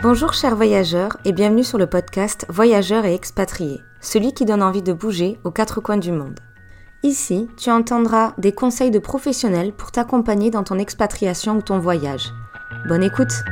Bonjour 0.00 0.32
chers 0.32 0.54
voyageurs 0.54 1.16
et 1.24 1.32
bienvenue 1.32 1.64
sur 1.64 1.76
le 1.76 1.88
podcast 1.88 2.46
Voyageurs 2.48 3.04
et 3.04 3.14
expatriés, 3.14 3.82
celui 4.00 4.32
qui 4.32 4.44
donne 4.44 4.62
envie 4.62 4.80
de 4.80 4.92
bouger 4.92 5.40
aux 5.42 5.50
quatre 5.50 5.80
coins 5.80 5.96
du 5.96 6.12
monde. 6.12 6.38
Ici, 7.02 7.48
tu 7.56 7.68
entendras 7.72 8.32
des 8.38 8.52
conseils 8.52 8.92
de 8.92 9.00
professionnels 9.00 9.72
pour 9.72 9.90
t'accompagner 9.90 10.52
dans 10.52 10.62
ton 10.62 10.78
expatriation 10.78 11.56
ou 11.56 11.62
ton 11.62 11.80
voyage. 11.80 12.32
Bonne 12.86 13.02
écoute 13.02 13.42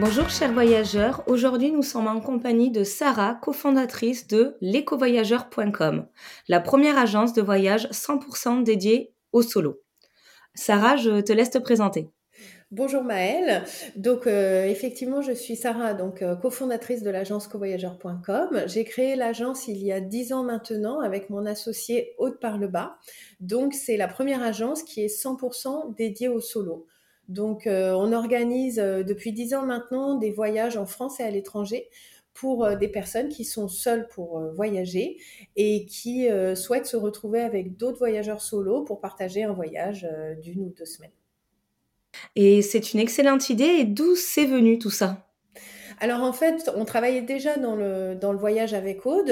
Bonjour 0.00 0.30
chers 0.30 0.54
voyageurs, 0.54 1.22
aujourd'hui 1.26 1.70
nous 1.70 1.82
sommes 1.82 2.06
en 2.06 2.20
compagnie 2.20 2.70
de 2.70 2.84
Sarah, 2.84 3.34
cofondatrice 3.34 4.26
de 4.26 4.56
l'écovoyageur.com, 4.62 6.06
la 6.48 6.60
première 6.60 6.96
agence 6.96 7.34
de 7.34 7.42
voyage 7.42 7.86
100% 7.90 8.62
dédiée 8.62 9.12
au 9.32 9.42
solo. 9.42 9.82
Sarah, 10.54 10.96
je 10.96 11.20
te 11.20 11.34
laisse 11.34 11.50
te 11.50 11.58
présenter. 11.58 12.08
Bonjour 12.70 13.04
Maëlle. 13.04 13.62
Donc 13.94 14.26
euh, 14.26 14.64
effectivement, 14.64 15.20
je 15.20 15.32
suis 15.32 15.54
Sarah, 15.54 15.92
donc 15.92 16.22
euh, 16.22 16.34
cofondatrice 16.34 17.02
de 17.02 17.10
l'agence 17.10 17.46
covoyageur.com. 17.46 18.62
J'ai 18.68 18.84
créé 18.84 19.16
l'agence 19.16 19.68
il 19.68 19.84
y 19.84 19.92
a 19.92 20.00
dix 20.00 20.32
ans 20.32 20.44
maintenant 20.44 21.00
avec 21.00 21.28
mon 21.28 21.44
associé 21.44 22.14
Aude 22.16 22.40
par 22.40 22.56
le 22.56 22.68
bas. 22.68 22.96
Donc 23.40 23.74
c'est 23.74 23.98
la 23.98 24.08
première 24.08 24.42
agence 24.42 24.82
qui 24.82 25.04
est 25.04 25.14
100% 25.14 25.94
dédiée 25.94 26.28
au 26.28 26.40
solo. 26.40 26.86
Donc, 27.30 27.68
euh, 27.68 27.92
on 27.92 28.12
organise 28.12 28.80
euh, 28.80 29.04
depuis 29.04 29.32
dix 29.32 29.54
ans 29.54 29.64
maintenant 29.64 30.16
des 30.16 30.32
voyages 30.32 30.76
en 30.76 30.84
France 30.84 31.20
et 31.20 31.22
à 31.22 31.30
l'étranger 31.30 31.88
pour 32.34 32.64
euh, 32.64 32.74
des 32.74 32.88
personnes 32.88 33.28
qui 33.28 33.44
sont 33.44 33.68
seules 33.68 34.08
pour 34.08 34.40
voyager 34.56 35.16
et 35.54 35.86
qui 35.86 36.28
souhaitent 36.56 36.86
se 36.86 36.96
retrouver 36.96 37.40
avec 37.40 37.76
d'autres 37.76 37.98
voyageurs 37.98 38.40
solo 38.40 38.82
pour 38.82 39.00
partager 39.00 39.44
un 39.44 39.52
voyage 39.52 40.08
d'une 40.42 40.62
ou 40.62 40.74
deux 40.76 40.84
semaines. 40.84 41.12
Et 42.34 42.62
c'est 42.62 42.92
une 42.94 42.98
excellente 42.98 43.48
idée. 43.48 43.76
Et 43.78 43.84
d'où 43.84 44.16
c'est 44.16 44.46
venu 44.46 44.80
tout 44.80 44.90
ça? 44.90 45.28
Alors 46.00 46.22
en 46.22 46.32
fait, 46.32 46.68
on 46.74 46.84
travaillait 46.84 47.22
déjà 47.22 47.58
dans 47.58 47.76
le, 47.76 48.16
dans 48.16 48.32
le 48.32 48.38
voyage 48.38 48.74
avec 48.74 49.06
Aude 49.06 49.28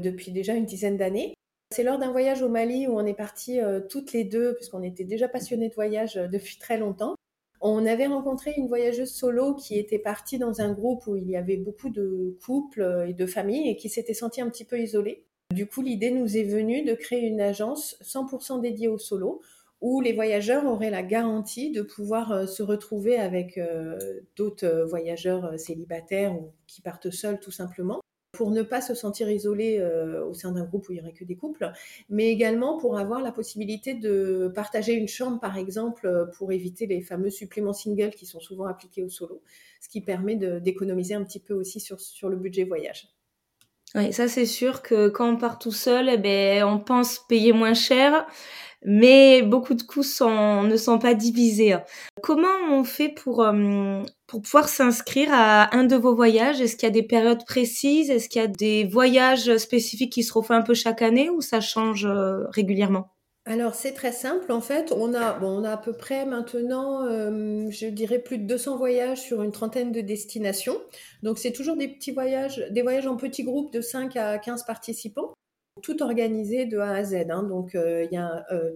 depuis 0.00 0.30
déjà 0.30 0.54
une 0.54 0.66
dizaine 0.66 0.96
d'années. 0.96 1.34
C'est 1.74 1.82
lors 1.82 1.98
d'un 1.98 2.12
voyage 2.12 2.42
au 2.42 2.48
Mali 2.48 2.86
où 2.86 2.96
on 2.96 3.06
est 3.06 3.14
partis 3.14 3.58
toutes 3.88 4.12
les 4.12 4.22
deux, 4.22 4.54
puisqu'on 4.54 4.82
était 4.84 5.04
déjà 5.04 5.28
passionnés 5.28 5.68
de 5.68 5.74
voyage 5.74 6.14
depuis 6.14 6.58
très 6.58 6.78
longtemps. 6.78 7.16
On 7.60 7.84
avait 7.84 8.06
rencontré 8.06 8.54
une 8.56 8.68
voyageuse 8.68 9.12
solo 9.12 9.54
qui 9.54 9.78
était 9.78 9.98
partie 9.98 10.38
dans 10.38 10.60
un 10.60 10.72
groupe 10.72 11.06
où 11.06 11.16
il 11.16 11.28
y 11.28 11.36
avait 11.36 11.58
beaucoup 11.58 11.90
de 11.90 12.38
couples 12.44 13.04
et 13.06 13.12
de 13.12 13.26
familles 13.26 13.68
et 13.68 13.76
qui 13.76 13.90
s'était 13.90 14.14
sentie 14.14 14.40
un 14.40 14.48
petit 14.48 14.64
peu 14.64 14.80
isolée. 14.80 15.26
Du 15.52 15.66
coup, 15.66 15.82
l'idée 15.82 16.10
nous 16.10 16.36
est 16.36 16.44
venue 16.44 16.84
de 16.84 16.94
créer 16.94 17.26
une 17.26 17.40
agence 17.40 17.96
100% 18.02 18.60
dédiée 18.60 18.88
au 18.88 18.98
solo 18.98 19.42
où 19.80 20.00
les 20.00 20.12
voyageurs 20.12 20.66
auraient 20.66 20.90
la 20.90 21.02
garantie 21.02 21.70
de 21.70 21.82
pouvoir 21.82 22.32
euh, 22.32 22.46
se 22.46 22.62
retrouver 22.62 23.16
avec 23.16 23.56
euh, 23.56 23.98
d'autres 24.36 24.66
euh, 24.66 24.84
voyageurs 24.84 25.58
célibataires 25.58 26.34
ou 26.34 26.52
qui 26.66 26.82
partent 26.82 27.10
seuls 27.10 27.40
tout 27.40 27.50
simplement 27.50 28.00
pour 28.40 28.50
ne 28.50 28.62
pas 28.62 28.80
se 28.80 28.94
sentir 28.94 29.30
isolé 29.30 29.76
euh, 29.80 30.24
au 30.24 30.32
sein 30.32 30.50
d'un 30.50 30.64
groupe 30.64 30.88
où 30.88 30.92
il 30.92 30.94
n'y 30.94 31.02
aurait 31.02 31.12
que 31.12 31.26
des 31.26 31.36
couples, 31.36 31.70
mais 32.08 32.30
également 32.30 32.78
pour 32.78 32.96
avoir 32.96 33.20
la 33.20 33.32
possibilité 33.32 33.92
de 33.92 34.50
partager 34.54 34.94
une 34.94 35.08
chambre, 35.08 35.38
par 35.38 35.58
exemple, 35.58 36.06
euh, 36.06 36.24
pour 36.24 36.50
éviter 36.50 36.86
les 36.86 37.02
fameux 37.02 37.28
suppléments 37.28 37.74
single 37.74 38.12
qui 38.12 38.24
sont 38.24 38.40
souvent 38.40 38.64
appliqués 38.64 39.02
au 39.02 39.10
solo, 39.10 39.42
ce 39.82 39.90
qui 39.90 40.00
permet 40.00 40.36
d'économiser 40.36 41.12
un 41.12 41.22
petit 41.22 41.38
peu 41.38 41.52
aussi 41.52 41.80
sur, 41.80 42.00
sur 42.00 42.30
le 42.30 42.36
budget 42.36 42.64
voyage. 42.64 43.08
Oui, 43.94 44.10
ça 44.10 44.26
c'est 44.26 44.46
sûr 44.46 44.80
que 44.80 45.10
quand 45.10 45.28
on 45.28 45.36
part 45.36 45.58
tout 45.58 45.70
seul, 45.70 46.08
eh 46.08 46.16
ben, 46.16 46.64
on 46.64 46.78
pense 46.78 47.18
payer 47.28 47.52
moins 47.52 47.74
cher 47.74 48.26
mais 48.82 49.42
beaucoup 49.42 49.74
de 49.74 49.82
coûts 49.82 50.00
ne 50.00 50.76
sont 50.76 50.98
pas 50.98 51.14
divisés. 51.14 51.76
Comment 52.22 52.48
on 52.70 52.84
fait 52.84 53.10
pour, 53.10 53.42
euh, 53.42 54.02
pour 54.30 54.42
pouvoir 54.42 54.68
s'inscrire 54.68 55.28
à 55.32 55.76
un 55.76 55.82
de 55.82 55.96
vos 55.96 56.14
voyages? 56.14 56.60
Est-ce 56.60 56.76
qu'il 56.76 56.86
y 56.86 56.90
a 56.90 56.94
des 56.94 57.02
périodes 57.02 57.44
précises? 57.44 58.10
Est-ce 58.10 58.28
qu'il 58.28 58.40
y 58.40 58.44
a 58.44 58.48
des 58.48 58.84
voyages 58.84 59.56
spécifiques 59.56 60.12
qui 60.12 60.22
se 60.22 60.32
refont 60.32 60.54
un 60.54 60.62
peu 60.62 60.72
chaque 60.72 61.02
année 61.02 61.28
ou 61.28 61.40
ça 61.40 61.60
change 61.60 62.06
euh, 62.06 62.46
régulièrement? 62.50 63.10
Alors 63.44 63.74
c'est 63.74 63.92
très 63.92 64.12
simple 64.12 64.52
en 64.52 64.60
fait, 64.60 64.92
on 64.92 65.14
a, 65.14 65.70
à 65.72 65.76
peu 65.78 65.92
près 65.94 66.26
maintenant, 66.26 67.04
euh, 67.06 67.68
je 67.70 67.86
dirais 67.86 68.20
plus 68.20 68.38
de 68.38 68.44
200 68.44 68.76
voyages 68.76 69.20
sur 69.20 69.42
une 69.42 69.50
trentaine 69.50 69.90
de 69.90 70.00
destinations. 70.00 70.80
Donc 71.24 71.38
c'est 71.38 71.50
toujours 71.50 71.76
des 71.76 71.88
petits 71.88 72.12
voyages, 72.12 72.64
des 72.70 72.82
voyages 72.82 73.08
en 73.08 73.16
petits 73.16 73.42
groupes 73.42 73.72
de 73.72 73.80
5 73.80 74.14
à 74.14 74.38
15 74.38 74.64
participants 74.64 75.34
tout 75.82 76.02
organisé 76.02 76.66
de 76.66 76.78
A 76.78 76.92
à 76.92 77.04
Z. 77.04 77.30
Hein. 77.30 77.44
Donc, 77.44 77.74
euh, 77.74 78.06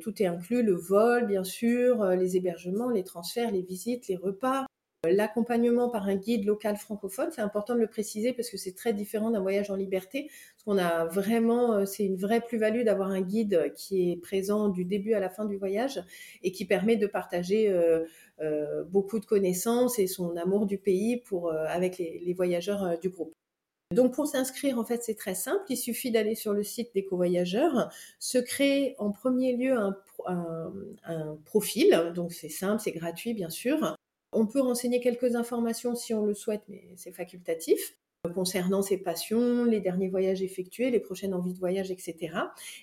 tout 0.00 0.22
est 0.22 0.26
inclus, 0.26 0.62
le 0.62 0.75
vol, 0.75 1.26
bien 1.26 1.44
sûr, 1.44 2.03
les 2.12 2.38
hébergements, 2.38 2.88
les 2.88 3.04
transferts, 3.04 3.50
les 3.50 3.60
visites, 3.60 4.09
les 4.09 4.16
repas, 4.16 4.65
l'accompagnement 5.10 5.88
par 5.88 6.09
un 6.09 6.16
guide 6.16 6.44
local 6.44 6.76
francophone. 6.76 7.31
C'est 7.32 7.41
important 7.41 7.75
de 7.75 7.81
le 7.81 7.87
préciser 7.87 8.32
parce 8.32 8.50
que 8.50 8.56
c'est 8.56 8.75
très 8.75 8.92
différent 8.92 9.31
d'un 9.31 9.41
voyage 9.41 9.70
en 9.70 9.76
liberté. 9.76 10.31
A 10.66 11.04
vraiment, 11.06 11.84
c'est 11.84 12.04
une 12.04 12.16
vraie 12.16 12.41
plus-value 12.41 12.84
d'avoir 12.84 13.10
un 13.10 13.20
guide 13.20 13.72
qui 13.76 14.12
est 14.12 14.16
présent 14.16 14.69
du 14.69 14.84
début 14.84 15.12
à 15.15 15.20
la 15.20 15.28
fin 15.28 15.44
du 15.44 15.56
voyage 15.56 16.03
et 16.42 16.53
qui 16.53 16.65
permet 16.65 16.97
de 16.97 17.06
partager 17.06 17.70
beaucoup 18.88 19.20
de 19.20 19.26
connaissances 19.26 19.98
et 19.98 20.06
son 20.06 20.37
amour 20.37 20.66
du 20.66 20.78
pays 20.78 21.19
pour, 21.19 21.53
avec 21.53 21.98
les 21.98 22.34
voyageurs 22.34 22.98
du 22.98 23.10
groupe. 23.10 23.34
Donc 23.94 24.15
pour 24.15 24.26
s'inscrire, 24.26 24.78
en 24.78 24.84
fait, 24.84 25.03
c'est 25.03 25.15
très 25.15 25.34
simple. 25.34 25.65
Il 25.69 25.76
suffit 25.76 26.10
d'aller 26.10 26.34
sur 26.34 26.53
le 26.53 26.62
site 26.62 26.92
d'Eco-Voyageurs, 26.94 27.91
se 28.19 28.38
créer 28.38 28.94
en 28.98 29.12
premier 29.12 29.56
lieu 29.56 29.76
un, 29.76 29.97
profil. 31.44 32.12
Donc 32.15 32.32
c'est 32.32 32.48
simple, 32.48 32.82
c'est 32.82 32.92
gratuit, 32.92 33.34
bien 33.34 33.50
sûr. 33.50 33.94
On 34.34 34.47
peut 34.47 34.61
renseigner 34.61 35.00
quelques 35.00 35.37
informations 35.37 35.95
si 35.95 36.12
on 36.15 36.27
le 36.27 36.34
souhaite, 36.34 36.62
mais 36.69 36.83
c'est 36.97 37.12
facultatif 37.12 37.97
concernant 38.34 38.81
ses 38.81 38.97
passions, 38.97 39.67
les 39.67 39.81
derniers 39.81 40.09
voyages 40.09 40.41
effectués, 40.41 40.91
les 40.91 40.99
prochaines 40.99 41.34
envies 41.34 41.53
de 41.53 41.59
voyage, 41.59 41.91
etc. 41.91 42.34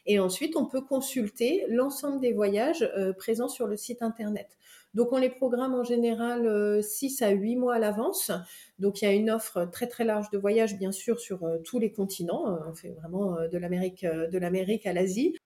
Et 0.05 0.19
ensuite, 0.19 0.55
on 0.55 0.67
peut 0.67 0.81
consulter 0.81 1.65
l'ensemble 1.67 2.19
des 2.19 2.31
voyages 2.31 2.87
euh, 2.95 3.11
présents 3.11 3.47
sur 3.47 3.65
le 3.65 3.75
site 3.75 4.03
Internet. 4.03 4.55
Donc 4.93 5.13
on 5.13 5.17
les 5.17 5.29
programme 5.29 5.73
en 5.73 5.83
général 5.83 6.83
6 6.83 7.21
euh, 7.21 7.25
à 7.25 7.29
8 7.29 7.55
mois 7.55 7.75
à 7.75 7.79
l'avance. 7.79 8.31
Donc 8.79 9.01
il 9.01 9.05
y 9.05 9.07
a 9.07 9.13
une 9.13 9.29
offre 9.29 9.65
très 9.71 9.87
très 9.87 10.03
large 10.03 10.29
de 10.31 10.37
voyages 10.37 10.77
bien 10.77 10.91
sûr 10.91 11.19
sur 11.19 11.43
euh, 11.43 11.57
tous 11.63 11.79
les 11.79 11.91
continents. 11.91 12.47
Euh, 12.49 12.59
on 12.67 12.73
fait 12.73 12.89
vraiment 12.89 13.37
l'Amérique 13.51 14.05
de 14.05 14.37
l'Amérique 14.37 14.85
à 14.85 14.93
l'Asie. 14.93 15.37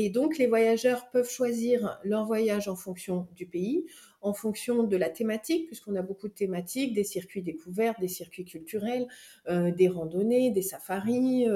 Et 0.00 0.10
donc 0.10 0.38
les 0.38 0.46
voyageurs 0.46 1.10
peuvent 1.10 1.28
choisir 1.28 1.98
leur 2.04 2.24
voyage 2.24 2.68
en 2.68 2.76
fonction 2.76 3.26
du 3.34 3.46
pays, 3.46 3.84
en 4.20 4.32
fonction 4.32 4.84
de 4.84 4.96
la 4.96 5.10
thématique, 5.10 5.66
puisqu'on 5.66 5.96
a 5.96 6.02
beaucoup 6.02 6.28
de 6.28 6.34
thématiques, 6.34 6.94
des 6.94 7.02
circuits 7.02 7.42
découverts, 7.42 7.96
des 7.98 8.06
circuits 8.06 8.44
culturels, 8.44 9.08
des 9.48 9.88
randonnées, 9.88 10.52
des 10.52 10.62
safaris, 10.62 11.46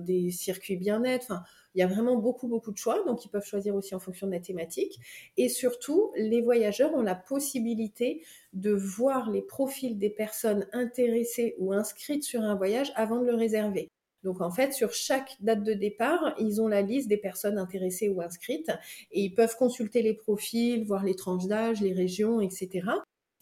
des 0.00 0.30
circuits 0.30 0.78
bien-être. 0.78 1.24
Enfin, 1.24 1.42
il 1.74 1.80
y 1.80 1.82
a 1.82 1.86
vraiment 1.86 2.16
beaucoup, 2.16 2.48
beaucoup 2.48 2.72
de 2.72 2.78
choix, 2.78 3.04
donc 3.04 3.22
ils 3.26 3.28
peuvent 3.28 3.44
choisir 3.44 3.74
aussi 3.74 3.94
en 3.94 4.00
fonction 4.00 4.26
de 4.26 4.32
la 4.32 4.40
thématique. 4.40 4.98
Et 5.36 5.50
surtout, 5.50 6.10
les 6.16 6.40
voyageurs 6.40 6.94
ont 6.94 7.02
la 7.02 7.14
possibilité 7.14 8.24
de 8.54 8.70
voir 8.72 9.30
les 9.30 9.42
profils 9.42 9.98
des 9.98 10.08
personnes 10.08 10.66
intéressées 10.72 11.54
ou 11.58 11.74
inscrites 11.74 12.24
sur 12.24 12.40
un 12.40 12.54
voyage 12.54 12.92
avant 12.96 13.20
de 13.20 13.26
le 13.26 13.34
réserver. 13.34 13.90
Donc 14.22 14.40
en 14.40 14.50
fait, 14.50 14.72
sur 14.72 14.92
chaque 14.92 15.36
date 15.40 15.62
de 15.62 15.72
départ, 15.72 16.34
ils 16.38 16.60
ont 16.60 16.68
la 16.68 16.82
liste 16.82 17.08
des 17.08 17.16
personnes 17.16 17.58
intéressées 17.58 18.08
ou 18.08 18.20
inscrites 18.20 18.70
et 19.12 19.22
ils 19.22 19.34
peuvent 19.34 19.56
consulter 19.56 20.02
les 20.02 20.14
profils, 20.14 20.84
voir 20.84 21.04
les 21.04 21.14
tranches 21.14 21.46
d'âge, 21.46 21.80
les 21.80 21.92
régions, 21.92 22.40
etc. 22.40 22.88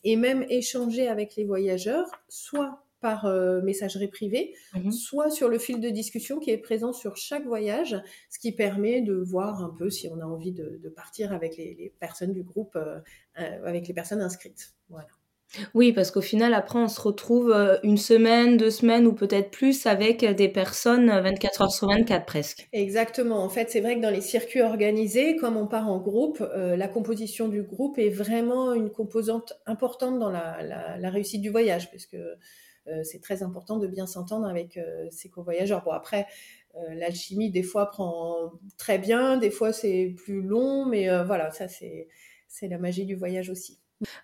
Et 0.05 0.17
même 0.17 0.45
échanger 0.49 1.09
avec 1.09 1.37
les 1.37 1.45
voyageurs, 1.45 2.09
soit 2.29 2.85
par 3.01 3.27
euh, 3.27 3.61
messagerie 3.63 4.09
privée, 4.09 4.55
mmh 4.75 4.91
soit 4.91 5.31
sur 5.31 5.49
le 5.49 5.59
fil 5.59 5.81
de 5.81 5.89
discussion 5.89 6.41
qui 6.41 6.51
est 6.51 6.59
présent 6.59 6.93
sur 6.93 7.17
chaque 7.17 7.45
voyage, 7.45 7.97
ce 8.31 8.39
qui 8.39 8.53
permet 8.53 9.03
de 9.03 9.15
voir 9.15 9.63
un 9.63 9.71
peu 9.71 9.91
si 9.91 10.09
on 10.09 10.21
a 10.21 10.25
envie 10.25 10.53
de, 10.53 10.89
partir 10.97 11.33
avec 11.33 11.57
les, 11.57 11.93
personnes 12.01 12.33
du 12.33 12.43
groupe, 12.43 12.75
euh, 12.77 12.99
euh, 13.39 13.67
avec 13.67 13.87
les 13.87 13.95
personnes 13.95 14.21
inscrites. 14.21 14.75
Voilà. 14.89 15.09
Oui, 15.75 15.93
parce 15.93 16.11
qu'au 16.11 16.21
final, 16.21 16.55
après, 16.55 16.79
on 16.79 16.89
se 16.89 17.01
retrouve 17.01 17.55
une 17.83 17.97
semaine, 17.97 18.57
deux 18.57 18.71
semaines 18.71 19.07
ou 19.07 19.13
peut-être 19.13 19.51
plus 19.51 19.87
avec 19.87 20.25
des 20.25 20.49
personnes 20.49 21.09
24 21.09 21.63
heures 21.63 21.73
sur 21.73 21.89
24 21.89 22.27
presque. 22.27 22.69
Exactement. 22.73 23.43
En 23.43 23.49
fait, 23.49 23.71
c'est 23.71 23.81
vrai 23.81 23.97
que 23.97 24.03
dans 24.03 24.11
les 24.11 24.21
circuits 24.21 24.63
organisés, 24.63 25.37
comme 25.37 25.57
on 25.57 25.67
part 25.67 25.89
en 25.89 25.99
groupe, 25.99 26.47
la 26.55 26.89
composition 26.89 27.49
du 27.49 27.63
groupe 27.63 27.99
est 27.99 28.11
vraiment 28.11 28.75
une 28.75 28.91
composante 28.91 29.55
importante 29.67 30.19
dans 30.19 30.31
la, 30.31 30.59
la 30.99 31.11
réussite 31.11 31.41
du 31.41 31.51
voyage, 31.51 31.91
parce 31.91 32.07
que 32.07 32.37
euh, 32.89 33.03
c'est 33.05 33.21
très 33.21 33.43
important 33.43 33.79
de 33.79 33.87
bien 33.87 34.07
s'entendre 34.07 34.47
avec 34.47 34.77
euh, 34.77 35.07
ses 35.11 35.29
co-voyageurs. 35.29 35.83
Bon, 35.85 35.91
après, 35.91 36.27
euh, 36.77 36.95
l'alchimie, 36.95 37.51
des 37.51 37.63
fois, 37.63 37.91
prend 37.91 38.53
très 38.77 38.99
bien, 38.99 39.37
des 39.37 39.51
fois, 39.51 39.73
c'est 39.73 40.15
plus 40.17 40.43
long, 40.43 40.87
mais 40.87 41.09
voilà, 41.25 41.51
ça, 41.51 41.69
c'est 41.69 42.09
la 42.63 42.79
magie 42.79 43.05
du 43.05 43.15
voyage 43.15 43.51
aussi. 43.51 43.79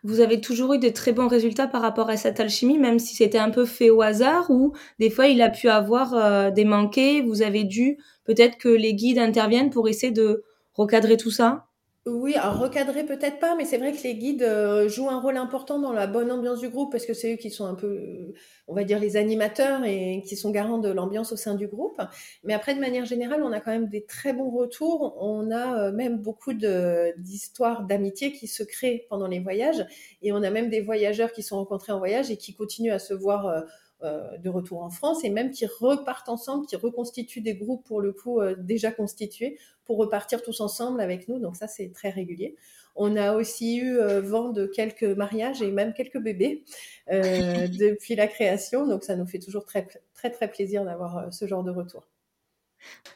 Vous 0.04 0.20
avez 0.20 0.40
toujours 0.40 0.74
eu 0.74 0.78
de 0.78 0.88
très 0.88 1.12
bons 1.12 1.26
résultats 1.28 1.66
par 1.66 1.82
rapport 1.82 2.08
à 2.08 2.16
cette 2.16 2.38
alchimie, 2.40 2.78
même 2.78 2.98
si 3.00 3.14
c'était 3.16 3.38
un 3.38 3.50
peu 3.50 3.64
fait 3.64 3.90
au 3.90 4.02
hasard 4.02 4.48
ou 4.50 4.72
des 5.00 5.10
fois 5.10 5.26
il 5.26 5.42
a 5.42 5.50
pu 5.50 5.68
avoir 5.68 6.14
euh, 6.14 6.50
des 6.52 6.64
manqués, 6.64 7.22
vous 7.22 7.42
avez 7.42 7.64
dû 7.64 7.98
peut-être 8.24 8.56
que 8.58 8.68
les 8.68 8.94
guides 8.94 9.18
interviennent 9.18 9.70
pour 9.70 9.88
essayer 9.88 10.12
de 10.12 10.44
recadrer 10.74 11.16
tout 11.16 11.30
ça? 11.32 11.66
Oui, 12.06 12.34
alors 12.34 12.58
recadrer 12.58 13.04
peut-être 13.06 13.38
pas, 13.38 13.56
mais 13.56 13.64
c'est 13.64 13.78
vrai 13.78 13.92
que 13.92 14.02
les 14.02 14.14
guides 14.14 14.42
euh, 14.42 14.90
jouent 14.90 15.08
un 15.08 15.20
rôle 15.20 15.38
important 15.38 15.78
dans 15.78 15.92
la 15.94 16.06
bonne 16.06 16.30
ambiance 16.30 16.60
du 16.60 16.68
groupe 16.68 16.92
parce 16.92 17.06
que 17.06 17.14
c'est 17.14 17.32
eux 17.32 17.36
qui 17.36 17.50
sont 17.50 17.64
un 17.64 17.74
peu, 17.74 17.86
euh, 17.86 18.34
on 18.68 18.74
va 18.74 18.84
dire, 18.84 18.98
les 18.98 19.16
animateurs 19.16 19.84
et 19.86 20.22
qui 20.26 20.36
sont 20.36 20.50
garants 20.50 20.76
de 20.76 20.90
l'ambiance 20.90 21.32
au 21.32 21.36
sein 21.36 21.54
du 21.54 21.66
groupe. 21.66 22.02
Mais 22.42 22.52
après, 22.52 22.74
de 22.74 22.80
manière 22.80 23.06
générale, 23.06 23.42
on 23.42 23.52
a 23.52 23.60
quand 23.60 23.70
même 23.70 23.88
des 23.88 24.04
très 24.04 24.34
bons 24.34 24.50
retours. 24.50 25.16
On 25.18 25.50
a 25.50 25.88
euh, 25.88 25.92
même 25.92 26.18
beaucoup 26.18 26.52
d'histoires 26.52 27.84
d'amitié 27.84 28.32
qui 28.32 28.48
se 28.48 28.62
créent 28.62 29.06
pendant 29.08 29.26
les 29.26 29.40
voyages 29.40 29.86
et 30.20 30.30
on 30.32 30.42
a 30.42 30.50
même 30.50 30.68
des 30.68 30.82
voyageurs 30.82 31.32
qui 31.32 31.42
sont 31.42 31.56
rencontrés 31.56 31.92
en 31.94 31.98
voyage 31.98 32.30
et 32.30 32.36
qui 32.36 32.54
continuent 32.54 32.92
à 32.92 32.98
se 32.98 33.14
voir 33.14 33.64
de 34.04 34.48
retour 34.48 34.82
en 34.82 34.90
France 34.90 35.24
et 35.24 35.30
même 35.30 35.50
qui 35.50 35.66
repartent 35.66 36.28
ensemble, 36.28 36.66
qui 36.66 36.76
reconstituent 36.76 37.40
des 37.40 37.54
groupes 37.54 37.84
pour 37.84 38.00
le 38.00 38.12
coup 38.12 38.40
euh, 38.40 38.54
déjà 38.58 38.90
constitués 38.90 39.58
pour 39.84 39.98
repartir 39.98 40.42
tous 40.42 40.60
ensemble 40.60 41.00
avec 41.00 41.28
nous. 41.28 41.38
Donc 41.38 41.56
ça, 41.56 41.66
c'est 41.66 41.90
très 41.92 42.10
régulier. 42.10 42.56
On 42.96 43.16
a 43.16 43.34
aussi 43.34 43.78
eu 43.78 43.98
euh, 43.98 44.20
vent 44.20 44.50
de 44.50 44.66
quelques 44.66 45.04
mariages 45.04 45.62
et 45.62 45.70
même 45.70 45.92
quelques 45.94 46.20
bébés 46.20 46.64
depuis 47.08 48.14
la 48.14 48.26
création. 48.26 48.86
Donc 48.86 49.04
ça 49.04 49.16
nous 49.16 49.26
fait 49.26 49.38
toujours 49.38 49.64
très 49.64 49.86
très 50.14 50.30
très 50.30 50.48
plaisir 50.48 50.84
d'avoir 50.84 51.32
ce 51.32 51.46
genre 51.46 51.64
de 51.64 51.70
retour. 51.70 52.08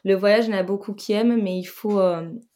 Le 0.05 0.14
voyage, 0.14 0.46
il 0.46 0.52
y 0.52 0.55
en 0.55 0.58
a 0.58 0.62
beaucoup 0.62 0.94
qui 0.94 1.12
aiment, 1.12 1.43
mais 1.43 1.58
il 1.58 1.64
faut, 1.64 2.00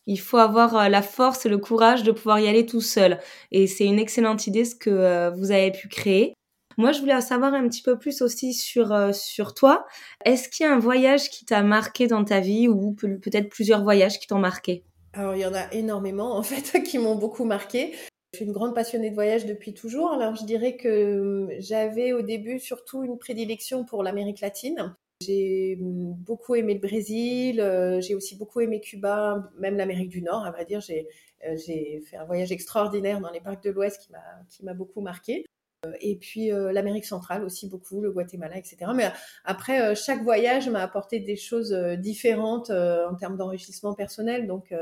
il 0.06 0.16
faut 0.16 0.38
avoir 0.38 0.88
la 0.88 1.02
force 1.02 1.44
et 1.44 1.50
le 1.50 1.58
courage 1.58 2.02
de 2.02 2.12
pouvoir 2.12 2.40
y 2.40 2.48
aller 2.48 2.64
tout 2.64 2.80
seul. 2.80 3.18
Et 3.50 3.66
c'est 3.66 3.84
une 3.84 3.98
excellente 3.98 4.46
idée 4.46 4.64
ce 4.64 4.74
que 4.74 5.30
vous 5.36 5.50
avez 5.50 5.70
pu 5.72 5.88
créer. 5.88 6.34
Moi, 6.78 6.92
je 6.92 7.00
voulais 7.00 7.14
en 7.14 7.20
savoir 7.20 7.54
un 7.54 7.68
petit 7.68 7.82
peu 7.82 7.98
plus 7.98 8.22
aussi 8.22 8.54
sur, 8.54 8.92
euh, 8.92 9.12
sur 9.12 9.54
toi. 9.54 9.86
Est-ce 10.24 10.48
qu'il 10.48 10.66
y 10.66 10.68
a 10.68 10.74
un 10.74 10.78
voyage 10.78 11.30
qui 11.30 11.44
t'a 11.44 11.62
marqué 11.62 12.06
dans 12.06 12.24
ta 12.24 12.40
vie 12.40 12.68
ou 12.68 12.92
peut-être 12.92 13.48
plusieurs 13.48 13.82
voyages 13.82 14.18
qui 14.18 14.26
t'ont 14.26 14.38
marqué? 14.38 14.84
Alors, 15.14 15.34
il 15.34 15.40
y 15.40 15.46
en 15.46 15.54
a 15.54 15.70
énormément, 15.72 16.36
en 16.36 16.42
fait, 16.42 16.82
qui 16.84 16.98
m'ont 16.98 17.16
beaucoup 17.16 17.44
marqué. 17.44 17.92
Je 18.32 18.38
suis 18.38 18.46
une 18.46 18.52
grande 18.52 18.74
passionnée 18.74 19.10
de 19.10 19.14
voyage 19.14 19.44
depuis 19.44 19.74
toujours. 19.74 20.10
Alors, 20.10 20.34
je 20.34 20.44
dirais 20.44 20.76
que 20.76 21.20
hum, 21.20 21.50
j'avais 21.58 22.14
au 22.14 22.22
début 22.22 22.58
surtout 22.58 23.04
une 23.04 23.18
prédilection 23.18 23.84
pour 23.84 24.02
l'Amérique 24.02 24.40
latine. 24.40 24.96
J'ai 25.20 25.78
hum, 25.80 26.14
beaucoup 26.14 26.54
aimé 26.54 26.72
le 26.74 26.80
Brésil, 26.80 27.60
euh, 27.60 28.00
j'ai 28.00 28.14
aussi 28.14 28.36
beaucoup 28.36 28.60
aimé 28.60 28.80
Cuba, 28.80 29.50
même 29.58 29.76
l'Amérique 29.76 30.08
du 30.08 30.22
Nord, 30.22 30.46
à 30.46 30.50
vrai 30.50 30.64
dire. 30.64 30.80
J'ai 30.80 31.06
euh, 31.46 31.56
fait 31.58 32.16
un 32.16 32.24
voyage 32.24 32.52
extraordinaire 32.52 33.20
dans 33.20 33.30
les 33.30 33.40
parcs 33.40 33.62
de 33.62 33.70
l'Ouest 33.70 34.08
qui 34.48 34.64
m'a 34.64 34.74
beaucoup 34.74 35.02
marqué. 35.02 35.44
Euh, 35.84 35.92
et 36.00 36.16
puis 36.16 36.52
euh, 36.52 36.72
l'Amérique 36.72 37.04
centrale 37.04 37.44
aussi 37.44 37.68
beaucoup, 37.68 38.00
le 38.00 38.10
Guatemala, 38.10 38.56
etc. 38.56 38.76
Mais 38.94 39.10
après, 39.44 39.80
euh, 39.82 39.94
chaque 39.94 40.22
voyage 40.22 40.68
m'a 40.68 40.80
apporté 40.80 41.20
des 41.20 41.36
choses 41.36 41.72
différentes 41.98 42.70
en 42.70 43.14
termes 43.14 43.36
d'enrichissement 43.36 43.94
personnel. 43.94 44.46
Donc 44.46 44.74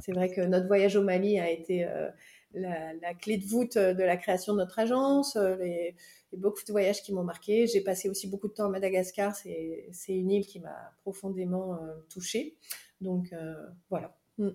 c'est 0.00 0.12
vrai 0.12 0.30
que 0.30 0.40
notre 0.40 0.66
voyage 0.66 0.96
au 0.96 1.02
Mali 1.02 1.38
a 1.38 1.50
été 1.50 1.86
la, 2.54 3.14
clé 3.20 3.36
de 3.36 3.44
voûte 3.44 3.78
de 3.78 4.02
la 4.02 4.16
création 4.16 4.54
de 4.54 4.58
notre 4.58 4.78
agence. 4.78 5.36
Les, 5.36 5.94
beaucoup 6.36 6.62
de 6.66 6.72
voyages 6.72 7.02
qui 7.02 7.12
m'ont 7.12 7.24
marqué. 7.24 7.66
J'ai 7.66 7.82
passé 7.82 8.08
aussi 8.08 8.26
beaucoup 8.26 8.48
de 8.48 8.54
temps 8.54 8.66
à 8.66 8.68
Madagascar. 8.68 9.34
C'est 9.36 9.92
une 10.08 10.30
île 10.30 10.46
qui 10.46 10.60
m'a 10.60 10.92
profondément 11.02 11.78
touchée. 12.08 12.56
Donc 13.00 13.34
voilà. 13.90 14.16
Mm. 14.38 14.50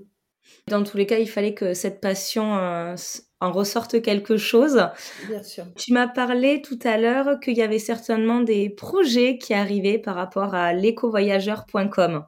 Dans 0.67 0.83
tous 0.83 0.97
les 0.97 1.05
cas, 1.05 1.19
il 1.19 1.29
fallait 1.29 1.53
que 1.53 1.73
cette 1.73 2.01
passion 2.01 2.57
euh, 2.57 2.95
en 3.39 3.51
ressorte 3.51 4.01
quelque 4.01 4.37
chose. 4.37 4.81
Bien 5.27 5.43
sûr. 5.43 5.65
Tu 5.75 5.93
m'as 5.93 6.07
parlé 6.07 6.61
tout 6.61 6.79
à 6.83 6.97
l'heure 6.97 7.39
qu'il 7.39 7.57
y 7.57 7.61
avait 7.61 7.79
certainement 7.79 8.41
des 8.41 8.69
projets 8.69 9.37
qui 9.37 9.53
arrivaient 9.53 9.99
par 9.99 10.15
rapport 10.15 10.55
à 10.55 10.73
l'écovoyageur.com. 10.73 12.25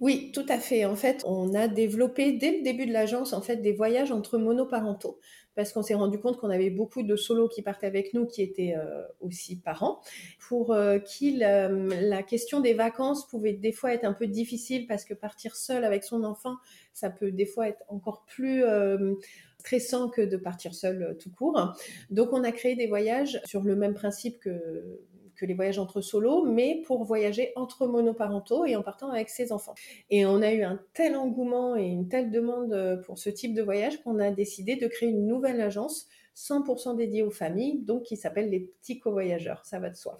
Oui, 0.00 0.32
tout 0.32 0.46
à 0.48 0.58
fait. 0.58 0.86
En 0.86 0.96
fait, 0.96 1.22
on 1.26 1.54
a 1.54 1.68
développé 1.68 2.32
dès 2.32 2.56
le 2.56 2.62
début 2.62 2.86
de 2.86 2.92
l'agence 2.92 3.34
en 3.34 3.42
fait 3.42 3.56
des 3.56 3.72
voyages 3.72 4.10
entre 4.10 4.38
monoparentaux 4.38 5.18
parce 5.60 5.74
qu'on 5.74 5.82
s'est 5.82 5.92
rendu 5.92 6.18
compte 6.18 6.38
qu'on 6.38 6.48
avait 6.48 6.70
beaucoup 6.70 7.02
de 7.02 7.16
solos 7.16 7.48
qui 7.48 7.60
partaient 7.60 7.86
avec 7.86 8.14
nous 8.14 8.24
qui 8.24 8.40
étaient 8.40 8.74
euh, 8.78 9.02
aussi 9.20 9.60
parents, 9.60 10.00
pour 10.48 10.72
euh, 10.72 10.98
qui 10.98 11.36
la, 11.36 12.22
question 12.22 12.60
des 12.60 12.72
vacances 12.72 13.28
pouvait 13.28 13.52
des 13.52 13.72
fois 13.72 13.92
être 13.92 14.04
un 14.04 14.14
peu 14.14 14.26
difficile 14.26 14.86
parce 14.86 15.04
que 15.04 15.12
partir 15.12 15.56
seul 15.56 15.84
avec 15.84 16.02
son 16.02 16.24
enfant, 16.24 16.56
ça 16.94 17.10
peut 17.10 17.30
des 17.30 17.44
fois 17.44 17.68
être 17.68 17.82
encore 17.88 18.24
plus 18.24 18.64
euh, 18.64 19.16
stressant 19.58 20.08
que 20.08 20.22
de 20.22 20.38
partir 20.38 20.74
seul 20.74 21.18
tout 21.20 21.30
court. 21.30 21.74
Donc 22.08 22.32
on 22.32 22.42
a 22.42 22.52
créé 22.52 22.74
des 22.74 22.86
voyages 22.86 23.38
sur 23.44 23.62
le 23.62 23.76
même 23.76 23.92
principe 23.92 24.40
que 24.40 24.98
que 25.40 25.46
les 25.46 25.54
voyages 25.54 25.78
entre 25.78 26.02
solos, 26.02 26.44
mais 26.44 26.82
pour 26.84 27.04
voyager 27.04 27.52
entre 27.56 27.86
monoparentaux 27.86 28.66
et 28.66 28.76
en 28.76 28.82
partant 28.82 29.08
avec 29.08 29.30
ses 29.30 29.52
enfants. 29.52 29.74
Et 30.10 30.26
on 30.26 30.42
a 30.42 30.52
eu 30.52 30.62
un 30.62 30.78
tel 30.92 31.16
engouement 31.16 31.76
et 31.76 31.86
une 31.86 32.08
telle 32.08 32.30
demande 32.30 33.00
pour 33.06 33.18
ce 33.18 33.30
type 33.30 33.54
de 33.54 33.62
voyage 33.62 34.02
qu'on 34.02 34.18
a 34.18 34.30
décidé 34.30 34.76
de 34.76 34.86
créer 34.86 35.08
une 35.08 35.26
nouvelle 35.26 35.60
agence 35.60 36.08
100% 36.36 36.96
dédiée 36.96 37.22
aux 37.22 37.30
familles, 37.30 37.80
donc 37.80 38.02
qui 38.04 38.16
s'appelle 38.16 38.50
les 38.50 38.60
petits 38.60 38.98
co-voyageurs, 38.98 39.64
ça 39.64 39.78
va 39.78 39.88
de 39.88 39.96
soi. 39.96 40.18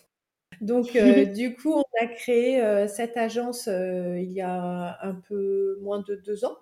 Donc, 0.61 0.95
euh, 0.97 1.25
du 1.25 1.55
coup, 1.55 1.73
on 1.73 1.85
a 2.03 2.07
créé 2.07 2.61
euh, 2.61 2.87
cette 2.87 3.17
agence 3.17 3.69
euh, 3.69 4.19
il 4.19 4.33
y 4.33 4.41
a 4.41 4.99
un 5.03 5.15
peu 5.15 5.79
moins 5.83 6.01
de 6.01 6.15
deux 6.15 6.45
ans. 6.45 6.57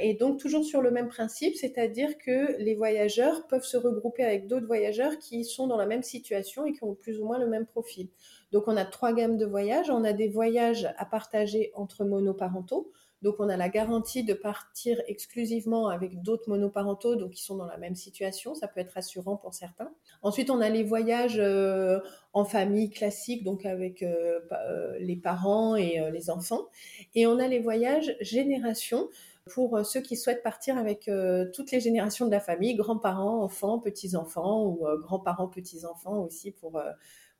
Et 0.00 0.14
donc, 0.14 0.38
toujours 0.38 0.64
sur 0.64 0.82
le 0.82 0.92
même 0.92 1.08
principe, 1.08 1.56
c'est-à-dire 1.56 2.16
que 2.18 2.56
les 2.62 2.74
voyageurs 2.76 3.46
peuvent 3.48 3.64
se 3.64 3.76
regrouper 3.76 4.24
avec 4.24 4.46
d'autres 4.46 4.66
voyageurs 4.66 5.18
qui 5.18 5.44
sont 5.44 5.66
dans 5.66 5.76
la 5.76 5.86
même 5.86 6.04
situation 6.04 6.64
et 6.64 6.72
qui 6.72 6.84
ont 6.84 6.94
plus 6.94 7.20
ou 7.20 7.26
moins 7.26 7.38
le 7.38 7.48
même 7.48 7.66
profil. 7.66 8.08
Donc, 8.52 8.68
on 8.68 8.76
a 8.76 8.84
trois 8.84 9.12
gammes 9.12 9.36
de 9.36 9.46
voyages. 9.46 9.90
On 9.90 10.04
a 10.04 10.12
des 10.12 10.28
voyages 10.28 10.88
à 10.96 11.04
partager 11.04 11.72
entre 11.74 12.04
monoparentaux. 12.04 12.92
Donc, 13.22 13.36
on 13.38 13.50
a 13.50 13.56
la 13.56 13.68
garantie 13.68 14.24
de 14.24 14.32
partir 14.32 15.00
exclusivement 15.06 15.88
avec 15.88 16.22
d'autres 16.22 16.48
monoparentaux, 16.48 17.16
donc 17.16 17.32
qui 17.32 17.42
sont 17.42 17.56
dans 17.56 17.66
la 17.66 17.76
même 17.76 17.94
situation. 17.94 18.54
Ça 18.54 18.66
peut 18.66 18.80
être 18.80 18.92
rassurant 18.92 19.36
pour 19.36 19.52
certains. 19.52 19.92
Ensuite, 20.22 20.48
on 20.48 20.60
a 20.60 20.70
les 20.70 20.82
voyages 20.82 21.38
euh, 21.38 22.00
en 22.32 22.46
famille 22.46 22.88
classique, 22.88 23.44
donc 23.44 23.66
avec 23.66 24.02
euh, 24.02 24.40
euh, 24.52 24.96
les 25.00 25.16
parents 25.16 25.76
et 25.76 26.10
les 26.10 26.30
enfants. 26.30 26.68
Et 27.14 27.26
on 27.26 27.38
a 27.38 27.46
les 27.46 27.58
voyages 27.58 28.16
génération 28.20 29.08
pour 29.46 29.84
ceux 29.84 30.00
qui 30.00 30.16
souhaitent 30.16 30.42
partir 30.42 30.78
avec 30.78 31.10
toutes 31.54 31.72
les 31.72 31.80
générations 31.80 32.26
de 32.26 32.30
la 32.30 32.40
famille, 32.40 32.74
grands-parents, 32.74 33.42
enfants, 33.42 33.78
petits-enfants 33.80 34.64
ou 34.64 34.86
grands-parents, 34.98 35.48
petits-enfants 35.48 36.22
aussi 36.22 36.52
pour, 36.52 36.80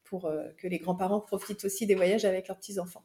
pour 0.03 0.31
que 0.57 0.67
les 0.67 0.79
grands-parents 0.79 1.21
profitent 1.21 1.65
aussi 1.65 1.87
des 1.87 1.95
voyages 1.95 2.25
avec 2.25 2.49
leurs 2.49 2.57
petits-enfants. 2.57 3.05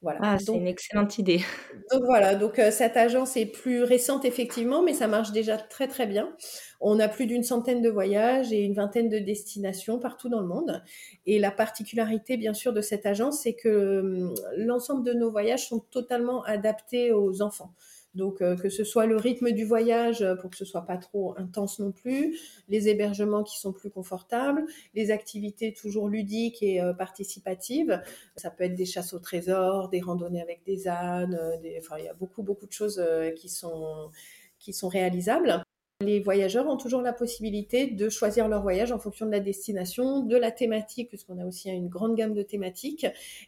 Voilà. 0.00 0.22
Ah, 0.22 0.38
c'est 0.38 0.54
une 0.54 0.68
excellente 0.68 1.18
idée. 1.18 1.38
Donc 1.92 2.02
voilà, 2.04 2.36
donc 2.36 2.58
euh, 2.58 2.70
cette 2.70 2.96
agence 2.96 3.36
est 3.36 3.46
plus 3.46 3.82
récente 3.82 4.24
effectivement, 4.24 4.82
mais 4.82 4.92
ça 4.94 5.08
marche 5.08 5.32
déjà 5.32 5.56
très 5.56 5.88
très 5.88 6.06
bien. 6.06 6.36
On 6.80 7.00
a 7.00 7.08
plus 7.08 7.26
d'une 7.26 7.42
centaine 7.42 7.82
de 7.82 7.88
voyages 7.88 8.52
et 8.52 8.60
une 8.60 8.74
vingtaine 8.74 9.08
de 9.08 9.18
destinations 9.18 9.98
partout 9.98 10.28
dans 10.28 10.40
le 10.40 10.46
monde. 10.46 10.82
Et 11.26 11.38
la 11.38 11.50
particularité 11.50 12.36
bien 12.36 12.54
sûr 12.54 12.72
de 12.72 12.80
cette 12.80 13.06
agence, 13.06 13.40
c'est 13.42 13.54
que 13.54 14.00
hum, 14.00 14.34
l'ensemble 14.56 15.02
de 15.04 15.14
nos 15.14 15.30
voyages 15.30 15.66
sont 15.68 15.80
totalement 15.80 16.42
adaptés 16.44 17.10
aux 17.12 17.42
enfants. 17.42 17.74
Donc 18.14 18.40
euh, 18.42 18.56
que 18.56 18.68
ce 18.68 18.84
soit 18.84 19.06
le 19.06 19.16
rythme 19.16 19.52
du 19.52 19.64
voyage 19.64 20.22
euh, 20.22 20.34
pour 20.34 20.50
que 20.50 20.56
ce 20.56 20.64
soit 20.64 20.86
pas 20.86 20.96
trop 20.96 21.34
intense 21.38 21.78
non 21.78 21.92
plus, 21.92 22.38
les 22.68 22.88
hébergements 22.88 23.44
qui 23.44 23.58
sont 23.58 23.72
plus 23.72 23.90
confortables, 23.90 24.64
les 24.94 25.10
activités 25.10 25.72
toujours 25.72 26.08
ludiques 26.08 26.62
et 26.62 26.80
euh, 26.80 26.92
participatives. 26.94 28.02
Ça 28.36 28.50
peut 28.50 28.64
être 28.64 28.74
des 28.74 28.86
chasses 28.86 29.12
au 29.12 29.18
trésor, 29.18 29.88
des 29.90 30.00
randonnées 30.00 30.42
avec 30.42 30.64
des 30.64 30.88
ânes, 30.88 31.38
enfin 31.78 31.96
il 31.98 32.04
y 32.04 32.08
a 32.08 32.14
beaucoup 32.14 32.42
beaucoup 32.42 32.66
de 32.66 32.72
choses 32.72 33.02
qui 33.36 33.48
sont 33.48 34.10
qui 34.58 34.72
sont 34.72 34.88
réalisables. 34.88 35.62
Les 36.00 36.20
voyageurs 36.20 36.68
ont 36.68 36.76
toujours 36.76 37.02
la 37.02 37.12
possibilité 37.12 37.88
de 37.88 38.08
choisir 38.08 38.46
leur 38.46 38.62
voyage 38.62 38.92
en 38.92 39.00
fonction 39.00 39.26
de 39.26 39.32
la 39.32 39.40
destination, 39.40 40.20
de 40.20 40.36
la 40.36 40.52
thématique, 40.52 41.08
puisqu'on 41.08 41.40
a 41.40 41.44
aussi 41.44 41.70
une 41.70 41.88
grande 41.88 42.14
gamme 42.14 42.34
de 42.34 42.42
thématiques, 42.42 43.04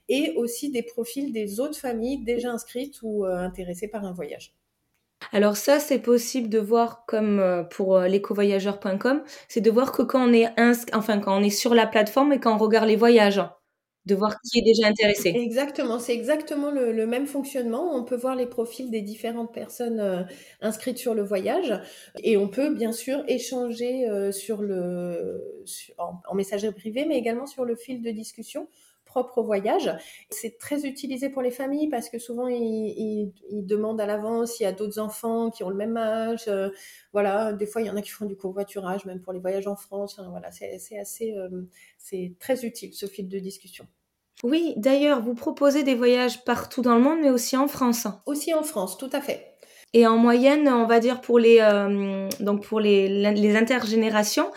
et 0.09 0.35
aussi 0.37 0.69
des 0.71 0.83
profils 0.83 1.33
des 1.33 1.61
autres 1.61 1.79
familles 1.79 2.25
déjà 2.25 2.51
inscrites 2.51 3.03
ou 3.03 3.25
euh, 3.25 3.37
intéressées 3.37 3.87
par 3.87 4.05
un 4.05 4.13
voyage. 4.13 4.53
Alors 5.31 5.57
ça, 5.57 5.79
c'est 5.79 6.01
possible 6.01 6.49
de 6.49 6.59
voir 6.59 7.05
comme 7.07 7.39
euh, 7.39 7.63
pour 7.63 7.97
euh, 7.97 8.09
l'écovoyageur.com, 8.09 9.23
c'est 9.47 9.61
de 9.61 9.71
voir 9.71 9.93
que 9.93 10.03
quand 10.03 10.29
on 10.29 10.33
est 10.33 10.49
enfin 10.93 11.21
quand 11.21 11.39
on 11.39 11.45
est 11.45 11.51
sur 11.51 11.73
la 11.73 11.87
plateforme 11.87 12.33
et 12.33 12.41
quand 12.41 12.57
on 12.57 12.59
regarde 12.59 12.89
les 12.89 12.97
voyages 12.97 13.41
de 14.07 14.15
voir 14.15 14.41
qui 14.41 14.59
est 14.59 14.63
déjà 14.63 14.87
intéressé. 14.87 15.29
Exactement, 15.29 15.99
c'est 15.99 16.15
exactement 16.15 16.71
le, 16.71 17.07
même 17.07 17.27
fonctionnement. 17.27 17.95
On 17.95 18.05
peut 18.05 18.17
voir 18.17 18.35
les 18.35 18.47
profils 18.47 18.91
des 18.91 19.03
différentes 19.03 19.53
personnes 19.53 20.01
euh, 20.01 20.23
inscrites 20.61 20.99
sur 20.99 21.15
le 21.15 21.23
voyage 21.23 21.79
et 22.23 22.37
on 22.37 22.49
peut 22.49 22.75
bien 22.75 22.93
sûr 22.93 23.23
échanger 23.29 24.09
euh, 24.09 24.33
sur 24.33 24.63
le, 24.63 25.65
en, 25.99 26.35
messagerie 26.35 26.73
privée, 26.73 27.05
mais 27.07 27.19
également 27.19 27.47
sur 27.47 27.65
le 27.65 27.77
fil 27.77 28.03
de 28.03 28.11
discussion 28.11 28.69
propre 29.11 29.39
au 29.39 29.43
voyage. 29.43 29.91
C'est 30.31 30.57
très 30.57 30.87
utilisé 30.87 31.31
pour 31.31 31.43
les 31.43 31.51
familles 31.51 31.89
parce 31.89 32.09
que 32.09 32.19
souvent 32.19 32.47
ils, 32.47 33.33
demandent 33.51 34.01
à 34.01 34.07
l'avance 34.07 34.53
s'il 34.53 34.65
y 34.65 34.69
a 34.69 34.73
d'autres 34.73 35.01
enfants 35.01 35.51
qui 35.51 35.65
ont 35.65 35.69
le 35.69 35.75
même 35.75 35.97
âge. 35.97 36.45
Euh, 36.47 36.71
voilà, 37.13 37.53
des 37.53 37.67
fois 37.67 37.83
il 37.83 37.89
y 37.89 37.91
en 37.91 37.97
a 37.97 38.03
qui 38.03 38.11
font 38.11 38.27
du 38.27 38.37
covoiturage, 38.37 39.05
même 39.05 39.21
pour 39.21 39.33
les 39.33 39.41
voyages 39.41 39.67
en 39.67 39.77
France. 39.77 40.21
voilà, 40.31 40.53
c'est 40.53 40.99
assez, 40.99 41.35
euh, 41.37 41.49
c'est 41.99 42.35
très 42.39 42.65
utile 42.65 42.95
ce 42.95 43.07
fil 43.07 43.29
de 43.29 43.39
discussion. 43.41 43.87
Oui, 44.45 44.75
d'ailleurs, 44.77 45.21
vous 45.21 45.35
proposez 45.35 45.83
des 45.83 45.95
voyages 45.95 46.45
partout 46.45 46.81
dans 46.81 46.95
le 46.95 47.03
monde, 47.03 47.19
mais 47.21 47.31
aussi 47.31 47.57
en 47.57 47.69
France. 47.69 48.07
Aussi 48.25 48.55
en 48.55 48.63
France, 48.63 48.97
tout 48.97 49.11
à 49.13 49.21
fait. 49.21 49.51
Et 49.93 50.07
en 50.07 50.17
moyenne, 50.17 50.69
on 50.69 50.87
va 50.87 51.01
dire 51.01 51.21
pour 51.21 51.41
les 51.41 51.59
euh, 51.61 52.29
donc 52.39 52.65
pour 52.65 52.79
les, 52.79 53.09
les 53.09 53.57
intergénérations, 53.57 54.51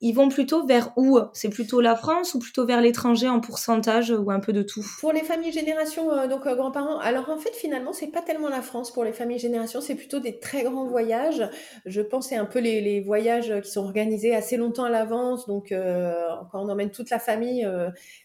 ils 0.00 0.12
vont 0.12 0.28
plutôt 0.28 0.66
vers 0.66 0.92
où? 0.96 1.18
C'est 1.32 1.50
plutôt 1.50 1.80
la 1.80 1.94
France 1.94 2.34
ou 2.34 2.38
plutôt 2.38 2.64
vers 2.64 2.80
l'étranger 2.80 3.28
en 3.28 3.40
pourcentage 3.40 4.10
ou 4.10 4.30
un 4.30 4.40
peu 4.40 4.52
de 4.52 4.62
tout? 4.62 4.84
Pour 5.00 5.12
les 5.12 5.20
familles 5.20 5.52
générations, 5.52 6.10
euh, 6.10 6.26
donc 6.26 6.46
euh, 6.46 6.54
grands-parents, 6.54 6.98
alors 6.98 7.28
en 7.28 7.36
fait 7.36 7.54
finalement 7.54 7.92
c'est 7.92 8.06
pas 8.06 8.22
tellement 8.22 8.48
la 8.48 8.62
France 8.62 8.92
pour 8.92 9.04
les 9.04 9.12
familles 9.12 9.38
générations, 9.38 9.80
c'est 9.80 9.94
plutôt 9.94 10.18
des 10.18 10.38
très 10.38 10.62
grands 10.62 10.86
voyages. 10.86 11.48
Je 11.84 12.00
pense 12.00 12.28
c'est 12.28 12.36
un 12.36 12.46
peu 12.46 12.60
les, 12.60 13.00
voyages 13.00 13.52
qui 13.62 13.70
sont 13.70 13.82
organisés 13.82 14.34
assez 14.34 14.56
longtemps 14.56 14.84
à 14.84 14.90
l'avance, 14.90 15.46
donc 15.46 15.72
euh, 15.72 16.14
quand 16.50 16.64
on 16.64 16.68
emmène 16.68 16.90
toute 16.90 17.10
la 17.10 17.18
famille, 17.18 17.66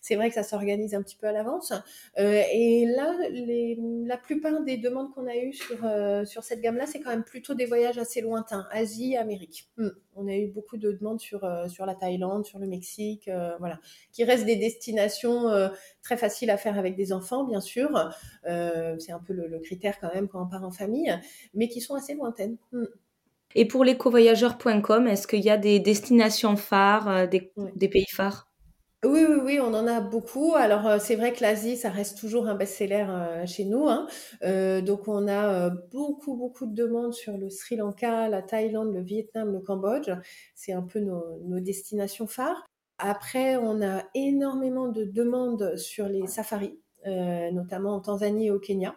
c'est 0.01 0.15
vrai 0.15 0.29
que 0.29 0.35
ça 0.35 0.43
s'organise 0.43 0.95
un 0.95 1.01
petit 1.01 1.15
peu 1.15 1.27
à 1.27 1.31
l'avance. 1.31 1.73
et 2.17 2.85
là, 2.87 3.13
la 4.05 4.17
plupart 4.17 4.61
des 4.63 4.77
demandes 4.77 5.13
qu'on 5.13 5.27
a 5.27 5.35
eues 5.35 5.53
sur, 5.53 5.77
sur 6.25 6.43
cette 6.43 6.61
gamme-là, 6.61 6.85
c'est 6.85 6.99
quand 6.99 7.11
même 7.11 7.23
plutôt 7.23 7.53
des 7.53 7.65
voyages 7.65 7.97
assez 7.97 8.21
lointains, 8.21 8.67
Asie, 8.71 9.15
Amérique. 9.15 9.69
Hmm. 9.77 9.89
On 10.15 10.27
a 10.27 10.35
eu 10.35 10.47
beaucoup 10.47 10.77
de 10.77 10.91
demandes 10.91 11.19
sur 11.19 11.45
sur 11.67 11.85
la 11.85 11.95
Thaïlande, 11.95 12.45
sur 12.45 12.59
le 12.59 12.67
Mexique, 12.67 13.27
euh, 13.27 13.55
voilà, 13.59 13.79
qui 14.11 14.23
restent 14.23 14.45
des 14.45 14.55
destinations 14.55 15.49
euh, 15.49 15.69
très 16.01 16.17
faciles 16.17 16.49
à 16.49 16.57
faire 16.57 16.77
avec 16.77 16.95
des 16.95 17.13
enfants, 17.13 17.43
bien 17.43 17.61
sûr. 17.61 17.89
c'est 18.43 19.11
un 19.11 19.19
peu 19.19 19.33
le, 19.33 19.59
critère 19.59 19.99
quand 19.99 20.13
même 20.13 20.27
quand 20.27 20.43
on 20.43 20.47
part 20.47 20.63
en 20.63 20.71
famille, 20.71 21.13
mais 21.53 21.67
qui 21.67 21.81
sont 21.81 21.95
assez 21.95 22.13
lointaines. 22.13 22.57
Mm. 22.71 22.85
Et 23.57 23.65
pour 23.65 23.85
l'écovoyageur.com, 23.85 25.07
est-ce 25.07 25.27
qu'il 25.27 25.43
y 25.43 25.49
a 25.49 25.57
des 25.57 25.79
destinations 25.79 26.57
phares, 26.57 27.27
des 27.29 27.89
pays 27.89 28.05
phares? 28.11 28.44
Oui, 29.05 29.25
oui, 29.27 29.37
oui, 29.43 29.59
on 29.59 29.73
en 29.73 29.87
a 29.87 30.01
beaucoup. 30.01 30.53
Alors, 30.55 30.85
euh, 30.87 30.97
c'est 30.99 31.15
vrai 31.15 31.33
que 31.33 31.41
l'Asie, 31.41 31.77
ça 31.77 31.89
reste 31.89 32.17
toujours 32.17 32.47
un 32.47 32.55
best-seller 32.55 33.05
euh, 33.09 33.45
chez 33.45 33.65
nous. 33.65 33.87
Hein. 33.87 34.07
Euh, 34.43 34.81
donc, 34.81 35.07
on 35.07 35.27
a 35.27 35.69
beaucoup, 35.69 36.35
beaucoup 36.35 36.65
de 36.65 36.73
demandes 36.73 37.13
sur 37.13 37.37
le 37.37 37.49
Sri 37.49 37.75
Lanka, 37.75 38.29
la 38.29 38.41
Thaïlande, 38.41 38.93
le 38.93 39.01
Vietnam, 39.01 39.51
le 39.51 39.59
Cambodge. 39.59 40.11
C'est 40.55 40.73
un 40.73 40.81
peu 40.81 40.99
nos, 40.99 41.39
nos 41.43 41.59
destinations 41.59 42.27
phares. 42.27 42.65
Après, 42.97 43.57
on 43.57 43.81
a 43.81 44.03
énormément 44.13 44.87
de 44.87 45.03
demandes 45.03 45.75
sur 45.75 46.07
les 46.07 46.27
safaris, 46.27 46.79
notamment 47.05 47.95
en 47.95 47.99
Tanzanie 47.99 48.47
et 48.47 48.51
au 48.51 48.59
Kenya. 48.59 48.95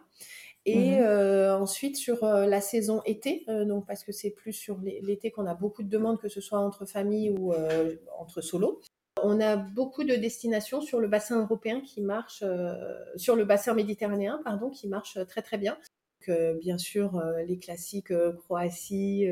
Et 0.66 1.00
mmh 1.00 1.58
ensuite 1.60 1.96
sur 1.96 2.24
la 2.24 2.60
saison 2.60 3.00
été, 3.06 3.44
donc 3.66 3.86
parce 3.86 4.04
que 4.04 4.12
c'est 4.12 4.30
plus 4.30 4.52
sur 4.52 4.78
l'été 4.80 5.30
qu'on 5.30 5.46
a 5.46 5.54
beaucoup 5.54 5.82
de 5.82 5.88
demandes, 5.88 6.20
que 6.20 6.28
ce 6.28 6.40
soit 6.40 6.60
entre 6.60 6.84
familles 6.84 7.30
ou 7.30 7.52
entre 8.18 8.40
solos. 8.40 8.80
On 9.24 9.40
a 9.40 9.56
beaucoup 9.56 10.04
de 10.04 10.14
destinations 10.14 10.80
sur 10.80 11.00
le 11.00 11.08
bassin 11.08 11.40
européen 11.40 11.80
qui 11.80 12.00
marchent, 12.00 12.42
euh, 12.42 12.74
sur 13.16 13.36
le 13.36 13.44
bassin 13.44 13.74
méditerranéen, 13.74 14.40
pardon, 14.44 14.70
qui 14.70 14.88
marchent 14.88 15.18
très 15.26 15.42
très 15.42 15.58
bien. 15.58 15.76
bien 16.60 16.76
sûr, 16.76 17.16
euh, 17.16 17.42
les 17.44 17.58
classiques 17.58 18.10
euh, 18.10 18.32
Croatie, 18.32 19.26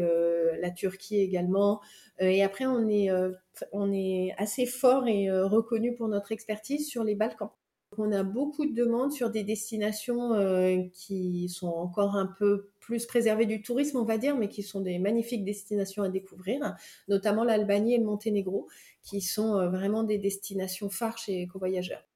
la 0.60 0.70
Turquie 0.70 1.20
également. 1.20 1.80
et 2.18 2.42
après, 2.42 2.66
on 2.66 2.88
est, 2.88 4.34
assez 4.38 4.66
fort 4.66 5.06
et 5.06 5.30
reconnu 5.30 5.94
pour 5.94 6.08
notre 6.08 6.32
expertise 6.32 6.88
sur 6.88 7.04
les 7.04 7.14
Balkans. 7.14 7.50
On 7.98 8.12
a 8.12 8.22
beaucoup 8.22 8.66
de 8.66 8.74
demandes 8.74 9.12
sur 9.12 9.30
des 9.30 9.42
destinations 9.42 10.34
euh, 10.34 10.82
qui 10.92 11.48
sont 11.48 11.68
encore 11.68 12.14
un 12.16 12.26
peu 12.26 12.68
plus 12.86 13.04
préservées 13.04 13.46
du 13.46 13.62
tourisme, 13.62 13.98
on 13.98 14.04
va 14.04 14.16
dire, 14.16 14.36
mais 14.36 14.48
qui 14.48 14.62
sont 14.62 14.80
des 14.80 14.98
magnifiques 15.00 15.44
destinations 15.44 16.04
à 16.04 16.08
découvrir, 16.08 16.76
notamment 17.08 17.42
l'Albanie 17.42 17.94
et 17.94 17.98
le 17.98 18.04
Monténégro, 18.04 18.68
qui 19.02 19.20
sont 19.20 19.56
euh, 19.56 19.68
vraiment 19.68 20.04
des 20.04 20.18
destinations 20.18 20.88
phares 20.88 21.18
chez 21.18 21.46
Covoyageurs. 21.48 22.06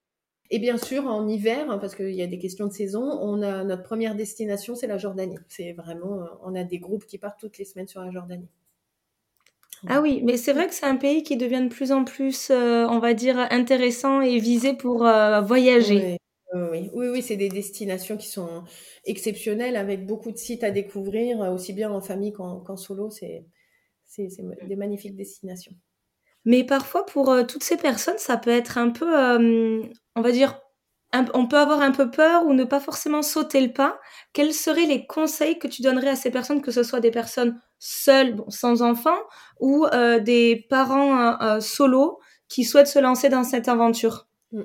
Et 0.53 0.61
bien 0.61 0.79
sûr, 0.79 1.07
en 1.07 1.29
hiver, 1.29 1.71
hein, 1.71 1.79
parce 1.79 1.97
qu'il 1.97 2.15
y 2.15 2.23
a 2.23 2.27
des 2.27 2.39
questions 2.39 2.67
de 2.67 2.73
saison, 2.73 3.03
on 3.03 3.43
a 3.43 3.65
notre 3.65 3.83
première 3.83 4.15
destination, 4.15 4.77
c'est 4.77 4.87
la 4.87 4.99
Jordanie. 4.99 5.39
C'est 5.49 5.73
vraiment, 5.73 6.23
euh, 6.23 6.27
on 6.45 6.55
a 6.55 6.63
des 6.63 6.79
groupes 6.79 7.07
qui 7.07 7.19
partent 7.19 7.41
toutes 7.41 7.59
les 7.59 7.65
semaines 7.65 7.89
sur 7.89 8.01
la 8.01 8.11
Jordanie. 8.13 8.49
Ah 9.89 10.01
oui, 10.01 10.21
mais 10.25 10.37
c'est 10.37 10.53
vrai 10.53 10.69
que 10.69 10.75
c'est 10.75 10.87
un 10.87 10.97
pays 10.97 11.23
qui 11.23 11.37
devient 11.37 11.63
de 11.63 11.75
plus 11.75 11.91
en 11.91 12.05
plus, 12.05 12.51
euh, 12.51 12.87
on 12.89 12.99
va 12.99 13.15
dire, 13.15 13.39
intéressant 13.51 14.21
et 14.21 14.39
visé 14.39 14.75
pour 14.75 15.07
euh, 15.07 15.41
voyager. 15.41 16.13
Oui, 16.13 16.17
oui, 16.55 16.91
oui, 16.93 17.23
c'est 17.23 17.37
des 17.37 17.49
destinations 17.49 18.17
qui 18.17 18.27
sont 18.29 18.65
exceptionnelles 19.05 19.77
avec 19.77 20.07
beaucoup 20.07 20.33
de 20.33 20.37
sites 20.37 20.65
à 20.65 20.71
découvrir, 20.71 21.43
euh, 21.43 21.53
aussi 21.55 21.73
bien 21.73 21.91
en 21.91 22.01
famille 22.01 22.33
qu'en 22.33 22.77
solo. 22.77 23.11
C'est 23.11 23.47
des 24.67 24.77
magnifiques 24.77 25.17
destinations. 25.17 25.73
Mais 26.45 26.65
parfois, 26.65 27.07
pour 27.07 27.35
toutes 27.49 27.65
ces 27.65 27.77
personnes, 27.77 28.19
ça 28.19 28.37
peut 28.39 28.51
être 28.51 28.79
un 28.79 28.91
peu, 28.91 29.07
on 30.17 30.21
va 30.23 30.33
dire, 30.33 30.59
on 31.35 31.47
peut 31.47 31.59
avoir 31.59 31.81
un 31.83 31.91
peu 31.91 32.11
peur 32.11 32.47
ou 32.47 32.53
ne 32.53 32.65
pas 32.65 32.81
forcément 32.81 33.23
sauter 33.23 33.61
le 33.61 33.73
pas. 33.73 33.99
Quels 34.33 34.55
seraient 34.55 34.87
les 34.87 35.07
conseils 35.07 35.59
que 35.59 35.67
tu 35.67 35.83
donnerais 35.83 36.11
à 36.11 36.17
ces 36.17 36.31
personnes, 36.31 36.63
que 36.63 36.71
ce 36.71 36.83
soit 36.83 37.01
des 37.01 37.11
personnes 37.11 37.61
seules, 37.79 38.37
sans 38.49 38.83
enfants, 38.83 39.19
ou 39.59 39.87
euh, 39.87 40.21
des 40.21 40.67
parents 40.71 41.19
euh, 41.19 41.57
euh, 41.57 41.61
solo 41.61 42.21
qui 42.49 42.65
souhaitent 42.65 42.87
se 42.87 42.99
lancer 42.99 43.29
dans 43.29 43.45
cette 43.45 43.69
aventure? 43.69 44.29
Mmh. 44.53 44.63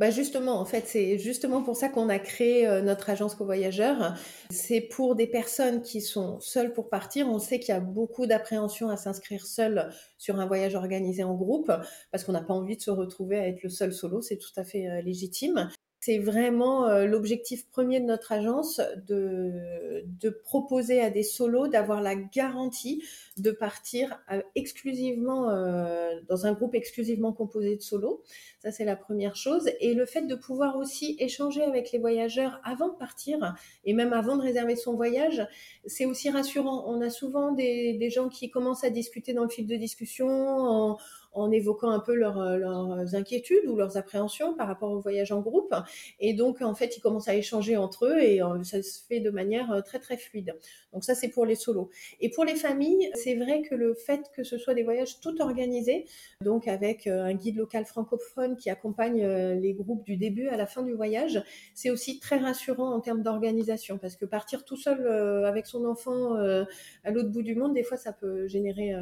Bah 0.00 0.10
justement, 0.10 0.58
en 0.58 0.64
fait, 0.64 0.86
c'est 0.86 1.18
justement 1.18 1.62
pour 1.62 1.76
ça 1.76 1.90
qu'on 1.90 2.08
a 2.08 2.18
créé 2.18 2.66
notre 2.80 3.10
agence 3.10 3.34
co-voyageurs. 3.34 4.14
C'est 4.48 4.80
pour 4.80 5.14
des 5.14 5.26
personnes 5.26 5.82
qui 5.82 6.00
sont 6.00 6.40
seules 6.40 6.72
pour 6.72 6.88
partir. 6.88 7.28
On 7.28 7.38
sait 7.38 7.60
qu'il 7.60 7.74
y 7.74 7.76
a 7.76 7.80
beaucoup 7.80 8.26
d'appréhension 8.26 8.88
à 8.88 8.96
s'inscrire 8.96 9.44
seul 9.44 9.90
sur 10.16 10.40
un 10.40 10.46
voyage 10.46 10.74
organisé 10.74 11.22
en 11.22 11.34
groupe 11.34 11.70
parce 12.12 12.24
qu'on 12.24 12.32
n'a 12.32 12.40
pas 12.40 12.54
envie 12.54 12.78
de 12.78 12.80
se 12.80 12.90
retrouver 12.90 13.38
à 13.38 13.46
être 13.46 13.62
le 13.62 13.68
seul 13.68 13.92
solo. 13.92 14.22
C'est 14.22 14.38
tout 14.38 14.52
à 14.56 14.64
fait 14.64 15.02
légitime. 15.02 15.68
C'est 16.02 16.18
vraiment 16.18 16.88
euh, 16.88 17.04
l'objectif 17.04 17.68
premier 17.68 18.00
de 18.00 18.06
notre 18.06 18.32
agence 18.32 18.80
de, 19.06 20.06
proposer 20.44 21.00
à 21.00 21.10
des 21.10 21.22
solos 21.22 21.68
d'avoir 21.68 22.00
la 22.00 22.14
garantie 22.14 23.02
de 23.36 23.50
partir 23.50 24.18
euh, 24.32 24.40
exclusivement 24.54 25.50
euh, 25.50 26.18
dans 26.28 26.46
un 26.46 26.52
groupe 26.52 26.74
exclusivement 26.74 27.32
composé 27.32 27.76
de 27.76 27.82
solos. 27.82 28.22
Ça, 28.60 28.70
c'est 28.72 28.86
la 28.86 28.96
première 28.96 29.36
chose. 29.36 29.70
Et 29.80 29.92
le 29.92 30.06
fait 30.06 30.22
de 30.22 30.34
pouvoir 30.34 30.76
aussi 30.76 31.16
échanger 31.18 31.62
avec 31.62 31.92
les 31.92 31.98
voyageurs 31.98 32.60
avant 32.64 32.88
de 32.88 32.96
partir 32.96 33.54
et 33.84 33.92
même 33.92 34.14
avant 34.14 34.36
de 34.36 34.42
réserver 34.42 34.76
son 34.76 34.94
voyage, 34.94 35.46
c'est 35.84 36.06
aussi 36.06 36.30
rassurant. 36.30 36.84
On 36.86 37.02
a 37.02 37.10
souvent 37.10 37.52
des, 37.52 38.08
gens 38.10 38.28
qui 38.30 38.50
commencent 38.50 38.84
à 38.84 38.90
discuter 38.90 39.34
dans 39.34 39.44
le 39.44 39.50
fil 39.50 39.66
de 39.66 39.76
discussion 39.76 40.96
en 41.32 41.50
évoquant 41.50 41.90
un 41.90 42.00
peu 42.00 42.12
euh, 42.12 42.56
leurs 42.56 43.14
inquiétudes 43.14 43.66
ou 43.66 43.76
leurs 43.76 43.96
appréhensions 43.96 44.54
par 44.54 44.66
rapport 44.66 44.90
au 44.90 45.00
voyage 45.00 45.32
en 45.32 45.40
groupe. 45.40 45.74
Et 46.18 46.34
donc, 46.34 46.60
en 46.60 46.74
fait, 46.74 46.96
ils 46.96 47.00
commencent 47.00 47.28
à 47.28 47.34
échanger 47.34 47.76
entre 47.76 48.06
eux 48.06 48.20
et 48.20 48.42
euh, 48.42 48.62
ça 48.62 48.82
se 48.82 49.00
fait 49.06 49.20
de 49.20 49.30
manière 49.30 49.70
euh, 49.70 49.80
très, 49.80 49.98
très 49.98 50.16
fluide. 50.16 50.54
Donc 50.92 51.04
ça, 51.04 51.14
c'est 51.14 51.28
pour 51.28 51.46
les 51.46 51.54
solos. 51.54 51.90
Et 52.20 52.30
pour 52.30 52.44
les 52.44 52.56
familles, 52.56 53.10
c'est 53.14 53.36
vrai 53.36 53.62
que 53.62 53.74
le 53.74 53.94
fait 53.94 54.30
que 54.34 54.42
ce 54.42 54.58
soit 54.58 54.74
des 54.74 54.82
voyages 54.82 55.20
tout 55.20 55.40
organisés, 55.40 56.06
donc 56.42 56.66
avec 56.66 57.06
un 57.06 57.32
guide 57.34 57.56
local 57.56 57.84
francophone 57.84 58.56
qui 58.56 58.70
accompagne 58.70 59.24
les 59.24 59.72
groupes 59.72 60.04
du 60.04 60.16
début 60.16 60.48
à 60.48 60.56
la 60.56 60.66
fin 60.66 60.82
du 60.82 60.92
voyage, 60.92 61.42
c'est 61.74 61.90
aussi 61.90 62.18
très 62.18 62.38
rassurant 62.38 62.92
en 62.92 63.00
termes 63.00 63.22
d'organisation 63.22 63.98
parce 63.98 64.16
que 64.16 64.24
partir 64.24 64.64
tout 64.64 64.76
seul 64.76 65.06
avec 65.46 65.66
son 65.66 65.84
enfant 65.84 66.34
à 66.34 67.10
l'autre 67.12 67.28
bout 67.28 67.42
du 67.42 67.54
monde, 67.54 67.74
des 67.74 67.84
fois, 67.84 67.96
ça 67.96 68.12
peut 68.12 68.48
générer 68.48 68.92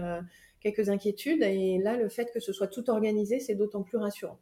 quelques 0.61 0.89
inquiétudes. 0.89 1.43
Et 1.43 1.79
là, 1.79 1.97
le 1.97 2.09
fait 2.09 2.31
que 2.33 2.41
ce 2.41 2.53
soit 2.53 2.69
tout 2.69 2.89
organisé, 2.91 3.41
c'est 3.41 3.55
d'autant 3.55 3.83
plus 3.83 3.99
rassurant. 3.99 4.39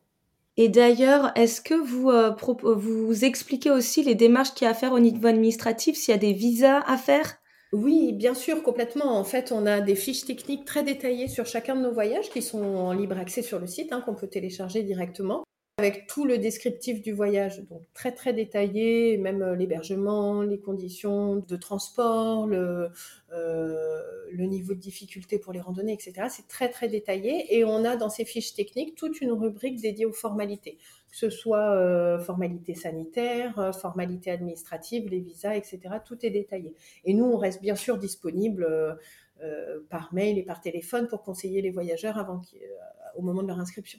Et 0.57 0.69
d'ailleurs, 0.69 1.33
est-ce 1.37 1.61
que 1.61 1.75
vous, 1.75 2.11
euh, 2.11 2.31
vous 2.63 3.25
expliquez 3.25 3.71
aussi 3.71 4.03
les 4.03 4.15
démarches 4.15 4.55
qu'il 4.55 4.65
y 4.65 4.69
a 4.69 4.71
à 4.71 4.75
faire 4.75 4.93
au 4.93 5.01
niveau 5.01 5.27
administratif, 5.27 5.97
s'il 5.97 6.13
y 6.13 6.15
a 6.15 6.19
des 6.19 6.33
visas 6.33 6.81
à 6.87 6.97
faire? 6.97 7.37
Oui, 7.73 8.13
bien 8.13 8.33
sûr, 8.33 8.63
complètement. 8.63 9.19
En 9.19 9.25
fait, 9.25 9.53
on 9.53 9.67
a 9.67 9.81
des 9.81 9.97
fiches 9.97 10.25
techniques 10.25 10.65
très 10.65 10.83
détaillées 10.83 11.29
sur 11.29 11.45
chacun 11.47 11.77
de 11.77 11.83
nos 11.83 11.93
voyages 11.93 12.31
qui 12.31 12.41
sont 12.41 12.63
en 12.63 12.93
libre 12.93 13.19
accès 13.19 13.43
sur 13.43 13.59
le 13.59 13.67
site, 13.67 13.93
hein, 13.93 14.01
qu'on 14.01 14.15
peut 14.15 14.29
télécharger 14.29 14.83
directement 14.83 15.46
avec 15.79 16.07
tout 16.07 16.25
le 16.25 16.39
descriptif 16.39 17.03
du 17.03 17.13
voyage, 17.13 17.61
donc 17.69 17.83
très 17.93 18.11
très 18.11 18.33
détaillé, 18.33 19.19
même 19.19 19.43
euh, 19.43 19.55
l'hébergement, 19.55 20.41
les 20.41 20.59
conditions 20.59 21.37
de 21.37 21.57
transport, 21.57 22.47
le, 22.47 22.89
euh, 23.33 24.01
le 24.33 24.45
niveau 24.47 24.73
de 24.73 24.81
difficulté 24.81 25.39
pour 25.39 25.53
les 25.53 25.61
randonnées, 25.61 25.93
etc. 25.93 26.29
C'est 26.31 26.49
très 26.49 26.71
très 26.71 26.89
détaillé 26.89 27.55
et 27.55 27.63
on 27.67 27.85
a 27.85 27.97
dans 27.97 28.09
ces 28.09 28.25
fiches 28.25 28.55
techniques 28.55 28.95
toute 28.95 29.21
une 29.21 29.33
rubrique 29.33 29.79
dédiée 29.79 30.07
aux 30.07 30.15
formalités, 30.15 30.79
que 31.11 31.17
ce 31.19 31.29
soit 31.29 31.75
euh, 31.75 32.19
formalités 32.21 32.75
sanitaires, 32.75 33.59
euh, 33.59 33.73
formalités 33.73 34.31
administratives, 34.31 35.11
les 35.11 35.21
visas, 35.21 35.57
etc. 35.57 35.97
Tout 36.07 36.25
est 36.25 36.31
détaillé. 36.31 36.73
Et 37.05 37.13
nous, 37.13 37.27
on 37.27 37.37
reste 37.37 37.61
bien 37.61 37.77
sûr 37.77 37.99
disponible 37.99 38.67
par 39.91 40.15
mail 40.15 40.39
et 40.39 40.43
par 40.43 40.63
téléphone 40.63 41.07
pour 41.07 41.23
conseiller 41.23 41.61
les 41.61 41.71
voyageurs 41.71 42.17
avant 42.17 42.41
au 43.17 43.21
moment 43.21 43.43
de 43.43 43.49
leur 43.49 43.61
inscription. 43.61 43.99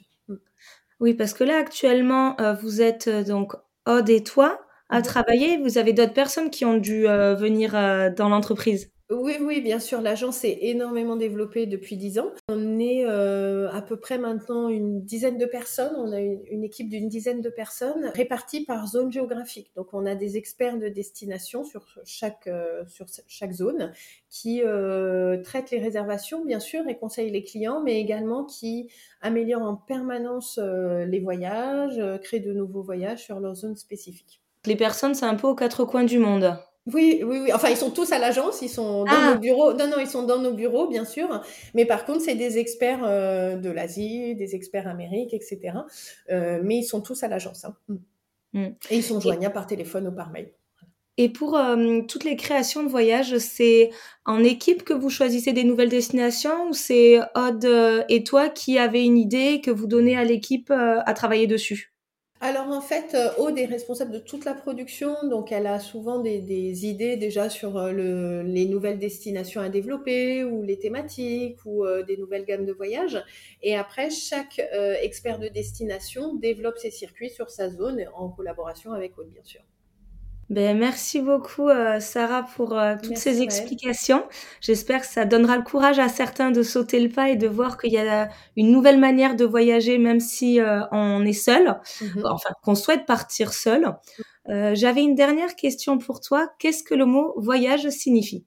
Oui, 1.00 1.14
parce 1.14 1.32
que 1.32 1.44
là, 1.44 1.56
actuellement, 1.58 2.36
vous 2.60 2.80
êtes 2.82 3.08
donc 3.08 3.52
Aude 3.86 4.10
et 4.10 4.22
toi 4.24 4.60
à 4.88 5.00
travailler. 5.02 5.58
Vous 5.58 5.78
avez 5.78 5.92
d'autres 5.92 6.12
personnes 6.12 6.50
qui 6.50 6.64
ont 6.64 6.76
dû 6.76 7.02
venir 7.04 7.72
dans 8.16 8.28
l'entreprise 8.28 8.90
oui, 9.10 9.36
oui, 9.40 9.62
bien 9.62 9.78
sûr. 9.78 10.02
L'agence 10.02 10.38
s'est 10.38 10.58
énormément 10.60 11.16
développée 11.16 11.64
depuis 11.64 11.96
dix 11.96 12.18
ans. 12.18 12.30
On 12.48 12.78
est 12.78 13.06
euh, 13.06 13.70
à 13.72 13.80
peu 13.80 13.96
près 13.96 14.18
maintenant 14.18 14.68
une 14.68 15.02
dizaine 15.02 15.38
de 15.38 15.46
personnes. 15.46 15.94
On 15.96 16.12
a 16.12 16.20
une, 16.20 16.62
équipe 16.62 16.90
d'une 16.90 17.08
dizaine 17.08 17.40
de 17.40 17.48
personnes 17.48 18.10
réparties 18.14 18.66
par 18.66 18.86
zone 18.86 19.10
géographique. 19.10 19.70
Donc, 19.76 19.94
on 19.94 20.04
a 20.04 20.14
des 20.14 20.36
experts 20.36 20.78
de 20.78 20.88
destination 20.88 21.64
sur 21.64 21.86
chaque, 22.04 22.48
euh, 22.48 22.84
sur 22.86 23.06
chaque 23.26 23.52
zone 23.52 23.94
qui 24.28 24.60
euh, 24.62 25.42
traitent 25.42 25.70
les 25.70 25.80
réservations, 25.80 26.44
bien 26.44 26.60
sûr, 26.60 26.86
et 26.86 26.98
conseillent 26.98 27.30
les 27.30 27.44
clients, 27.44 27.80
mais 27.82 27.98
également 27.98 28.44
qui 28.44 28.90
améliorent 29.22 29.62
en 29.62 29.74
permanence 29.76 30.58
les 30.58 31.20
voyages, 31.20 32.00
créent 32.22 32.40
de 32.40 32.52
nouveaux 32.52 32.82
voyages 32.82 33.24
sur 33.24 33.40
leur 33.40 33.54
zone 33.54 33.76
spécifique. 33.76 34.42
Les 34.66 34.76
personnes, 34.76 35.14
c'est 35.14 35.24
un 35.24 35.34
peu 35.34 35.46
aux 35.46 35.54
quatre 35.54 35.86
coins 35.86 36.04
du 36.04 36.18
monde. 36.18 36.58
Oui, 36.92 37.22
oui, 37.24 37.40
oui. 37.42 37.52
Enfin, 37.52 37.68
ils 37.68 37.76
sont 37.76 37.90
tous 37.90 38.12
à 38.12 38.18
l'agence, 38.18 38.62
ils 38.62 38.68
sont 38.68 39.04
dans 39.04 39.12
ah. 39.12 39.34
nos 39.34 39.40
bureaux. 39.40 39.74
Non, 39.74 39.88
non, 39.88 39.98
ils 40.00 40.08
sont 40.08 40.22
dans 40.22 40.38
nos 40.38 40.54
bureaux, 40.54 40.88
bien 40.88 41.04
sûr. 41.04 41.42
Mais 41.74 41.84
par 41.84 42.04
contre, 42.04 42.22
c'est 42.22 42.34
des 42.34 42.58
experts 42.58 43.02
euh, 43.04 43.56
de 43.56 43.70
l'Asie, 43.70 44.34
des 44.34 44.54
experts 44.54 44.88
américains, 44.88 45.36
etc. 45.36 45.78
Euh, 46.30 46.60
mais 46.62 46.76
ils 46.76 46.84
sont 46.84 47.02
tous 47.02 47.22
à 47.22 47.28
l'agence. 47.28 47.64
Hein. 47.64 47.74
Mm. 47.88 47.96
Mm. 48.54 48.74
Et 48.90 48.96
ils 48.96 49.02
sont 49.02 49.20
joignables 49.20 49.54
par 49.54 49.66
téléphone 49.66 50.08
ou 50.08 50.12
par 50.12 50.30
mail. 50.30 50.50
Et 51.18 51.28
pour 51.28 51.56
euh, 51.56 52.00
toutes 52.08 52.24
les 52.24 52.36
créations 52.36 52.84
de 52.84 52.88
voyages, 52.88 53.36
c'est 53.38 53.90
en 54.24 54.42
équipe 54.42 54.84
que 54.84 54.94
vous 54.94 55.10
choisissez 55.10 55.52
des 55.52 55.64
nouvelles 55.64 55.88
destinations 55.88 56.68
ou 56.68 56.72
c'est 56.72 57.18
Odd 57.34 57.68
et 58.08 58.22
toi 58.22 58.48
qui 58.48 58.78
avez 58.78 59.04
une 59.04 59.18
idée 59.18 59.60
que 59.60 59.72
vous 59.72 59.88
donnez 59.88 60.16
à 60.16 60.24
l'équipe 60.24 60.70
à 60.70 61.12
travailler 61.14 61.48
dessus? 61.48 61.92
Alors 62.40 62.68
en 62.68 62.80
fait, 62.80 63.14
euh, 63.14 63.34
Aude 63.38 63.58
est 63.58 63.64
responsable 63.66 64.12
de 64.12 64.20
toute 64.20 64.44
la 64.44 64.54
production, 64.54 65.16
donc 65.24 65.50
elle 65.50 65.66
a 65.66 65.80
souvent 65.80 66.20
des, 66.20 66.86
idées 66.86 67.16
déjà 67.16 67.50
sur 67.50 67.76
euh, 67.76 68.42
les 68.44 68.66
nouvelles 68.66 69.00
destinations 69.00 69.60
à 69.60 69.68
développer 69.68 70.44
ou 70.44 70.62
les 70.62 70.78
thématiques 70.78 71.58
ou 71.64 71.84
euh, 71.84 72.04
des 72.04 72.16
nouvelles 72.16 72.44
gammes 72.44 72.64
de 72.64 72.72
voyages. 72.72 73.20
Et 73.62 73.74
après, 73.74 74.10
chaque 74.10 74.60
expert 75.02 75.40
de 75.40 75.48
destination 75.48 76.34
développe 76.36 76.78
ses 76.78 76.92
circuits 76.92 77.30
sur 77.30 77.50
sa 77.50 77.70
zone 77.70 78.04
en 78.14 78.28
collaboration 78.28 78.92
avec 78.92 79.18
Aude, 79.18 79.30
bien 79.30 79.42
sûr. 79.42 79.62
Ben, 80.50 80.78
merci 80.78 81.20
beaucoup, 81.20 81.68
euh, 81.68 82.00
Sarah, 82.00 82.42
pour 82.42 82.72
euh, 82.78 82.96
toutes 83.02 83.18
ces 83.18 83.42
explications. 83.42 84.24
J'espère 84.62 85.02
que 85.02 85.06
ça 85.06 85.26
donnera 85.26 85.58
le 85.58 85.62
courage 85.62 85.98
à 85.98 86.08
certains 86.08 86.50
de 86.50 86.62
sauter 86.62 87.00
le 87.00 87.10
pas 87.10 87.28
et 87.28 87.36
de 87.36 87.46
voir 87.46 87.76
qu'il 87.76 87.92
y 87.92 87.98
a 87.98 88.30
une 88.56 88.70
nouvelle 88.70 88.98
manière 88.98 89.36
de 89.36 89.44
voyager, 89.44 89.98
même 89.98 90.20
si 90.20 90.58
euh, 90.58 90.80
on 90.90 91.24
est 91.26 91.34
seul, 91.34 91.78
mmh 92.00 92.22
enfin 92.24 92.50
qu'on 92.62 92.74
souhaite 92.74 93.04
partir 93.04 93.52
seul. 93.52 93.94
J'avais 94.46 95.02
une 95.02 95.14
dernière 95.14 95.56
question 95.56 95.98
pour 95.98 96.20
toi. 96.20 96.50
Qu'est-ce 96.58 96.82
que 96.82 96.94
le 96.94 97.04
mot 97.04 97.34
voyage 97.36 97.86
signifie? 97.90 98.46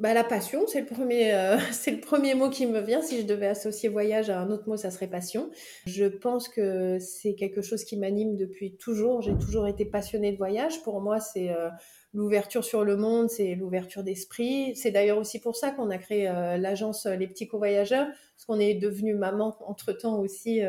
Bah, 0.00 0.14
la 0.14 0.24
passion, 0.24 0.66
c'est 0.66 0.80
le 0.80 0.86
premier, 0.86 1.34
euh, 1.34 1.58
c'est 1.72 1.90
le 1.90 2.00
premier 2.00 2.34
mot 2.34 2.48
qui 2.48 2.66
me 2.66 2.80
vient. 2.80 3.02
Si 3.02 3.20
je 3.20 3.26
devais 3.26 3.46
associer 3.46 3.90
voyage 3.90 4.30
à 4.30 4.40
un 4.40 4.50
autre 4.50 4.66
mot, 4.66 4.78
ça 4.78 4.90
serait 4.90 5.08
passion. 5.08 5.50
Je 5.86 6.06
pense 6.06 6.48
que 6.48 6.98
c'est 6.98 7.34
quelque 7.34 7.60
chose 7.60 7.84
qui 7.84 7.98
m'anime 7.98 8.36
depuis 8.36 8.76
toujours. 8.76 9.20
J'ai 9.20 9.36
toujours 9.36 9.68
été 9.68 9.84
passionnée 9.84 10.32
de 10.32 10.38
voyage. 10.38 10.82
Pour 10.82 11.02
moi, 11.02 11.20
c'est 11.20 11.50
euh, 11.50 11.68
l'ouverture 12.14 12.64
sur 12.64 12.82
le 12.82 12.96
monde, 12.96 13.28
c'est 13.28 13.54
l'ouverture 13.54 14.02
d'esprit. 14.02 14.74
C'est 14.74 14.90
d'ailleurs 14.90 15.18
aussi 15.18 15.38
pour 15.38 15.54
ça 15.54 15.70
qu'on 15.70 15.90
a 15.90 15.98
créé 15.98 16.28
euh, 16.28 16.56
l'agence 16.56 17.04
Les 17.04 17.26
Petits 17.26 17.46
Co-Voyageurs, 17.46 18.06
parce 18.06 18.46
qu'on 18.46 18.58
est 18.58 18.74
devenu 18.74 19.14
maman 19.14 19.54
entre 19.66 19.92
temps 19.92 20.18
aussi 20.18 20.62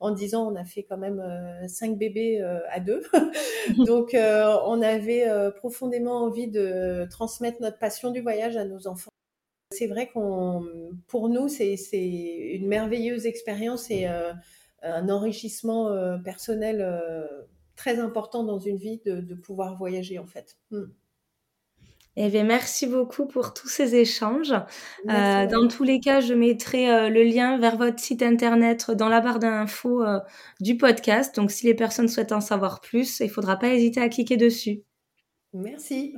en 0.00 0.10
disant 0.10 0.50
on 0.50 0.56
a 0.56 0.64
fait 0.64 0.82
quand 0.82 0.96
même 0.96 1.20
euh, 1.20 1.68
cinq 1.68 1.96
bébés 1.96 2.40
euh, 2.40 2.58
à 2.70 2.80
deux. 2.80 3.02
Donc 3.86 4.14
euh, 4.14 4.56
on 4.64 4.80
avait 4.82 5.28
profondément 5.56 6.24
envie 6.24 6.48
de 6.48 7.06
transmettre 7.10 7.60
notre 7.60 7.78
passion 7.78 8.10
du 8.10 8.20
voyage 8.20 8.56
à 8.56 8.64
nos 8.64 8.86
enfants. 8.86 9.10
C'est 9.72 9.86
vrai 9.86 10.08
qu'on, 10.08 10.66
pour 11.06 11.28
nous, 11.28 11.48
c'est 11.48 11.76
une 11.92 12.66
merveilleuse 12.66 13.26
expérience 13.26 13.88
et 13.90 14.06
un 14.82 15.08
enrichissement 15.08 16.18
personnel 16.24 17.28
très 17.76 18.00
important 18.00 18.42
dans 18.42 18.58
une 18.58 18.78
vie 18.78 19.00
de, 19.04 19.34
pouvoir 19.34 19.76
voyager 19.76 20.18
en 20.18 20.26
fait. 20.26 20.56
Hmm. 20.72 20.86
Eh 22.16 22.28
bien, 22.28 22.44
merci 22.44 22.86
beaucoup 22.86 23.26
pour 23.26 23.54
tous 23.54 23.68
ces 23.68 23.94
échanges. 23.94 24.52
Euh, 25.08 25.46
dans 25.46 25.68
tous 25.68 25.84
les 25.84 26.00
cas, 26.00 26.20
je 26.20 26.34
mettrai 26.34 26.92
euh, 26.92 27.08
le 27.08 27.22
lien 27.22 27.56
vers 27.58 27.76
votre 27.76 28.00
site 28.00 28.22
internet 28.22 28.90
dans 28.90 29.08
la 29.08 29.20
barre 29.20 29.38
d'infos 29.38 30.04
euh, 30.04 30.18
du 30.60 30.76
podcast. 30.76 31.36
Donc, 31.36 31.50
si 31.50 31.66
les 31.66 31.74
personnes 31.74 32.08
souhaitent 32.08 32.32
en 32.32 32.40
savoir 32.40 32.80
plus, 32.80 33.20
il 33.20 33.26
ne 33.26 33.32
faudra 33.32 33.56
pas 33.56 33.68
hésiter 33.68 34.00
à 34.00 34.08
cliquer 34.08 34.36
dessus. 34.36 34.82
Merci. 35.52 36.16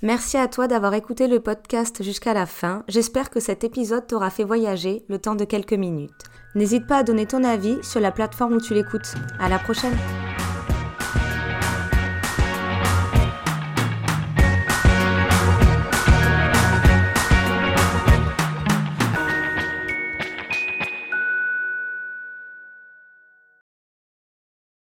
Merci 0.00 0.36
à 0.36 0.48
toi 0.48 0.66
d'avoir 0.66 0.94
écouté 0.94 1.28
le 1.28 1.40
podcast 1.40 2.02
jusqu'à 2.02 2.34
la 2.34 2.46
fin. 2.46 2.82
J'espère 2.88 3.30
que 3.30 3.38
cet 3.38 3.62
épisode 3.64 4.06
t'aura 4.06 4.30
fait 4.30 4.44
voyager 4.44 5.04
le 5.08 5.18
temps 5.18 5.36
de 5.36 5.44
quelques 5.44 5.72
minutes. 5.74 6.10
N'hésite 6.54 6.86
pas 6.86 6.98
à 6.98 7.02
donner 7.02 7.26
ton 7.26 7.44
avis 7.44 7.76
sur 7.84 8.00
la 8.00 8.10
plateforme 8.10 8.54
où 8.54 8.60
tu 8.60 8.74
l'écoutes. 8.74 9.14
À 9.38 9.48
la 9.48 9.58
prochaine! 9.58 9.96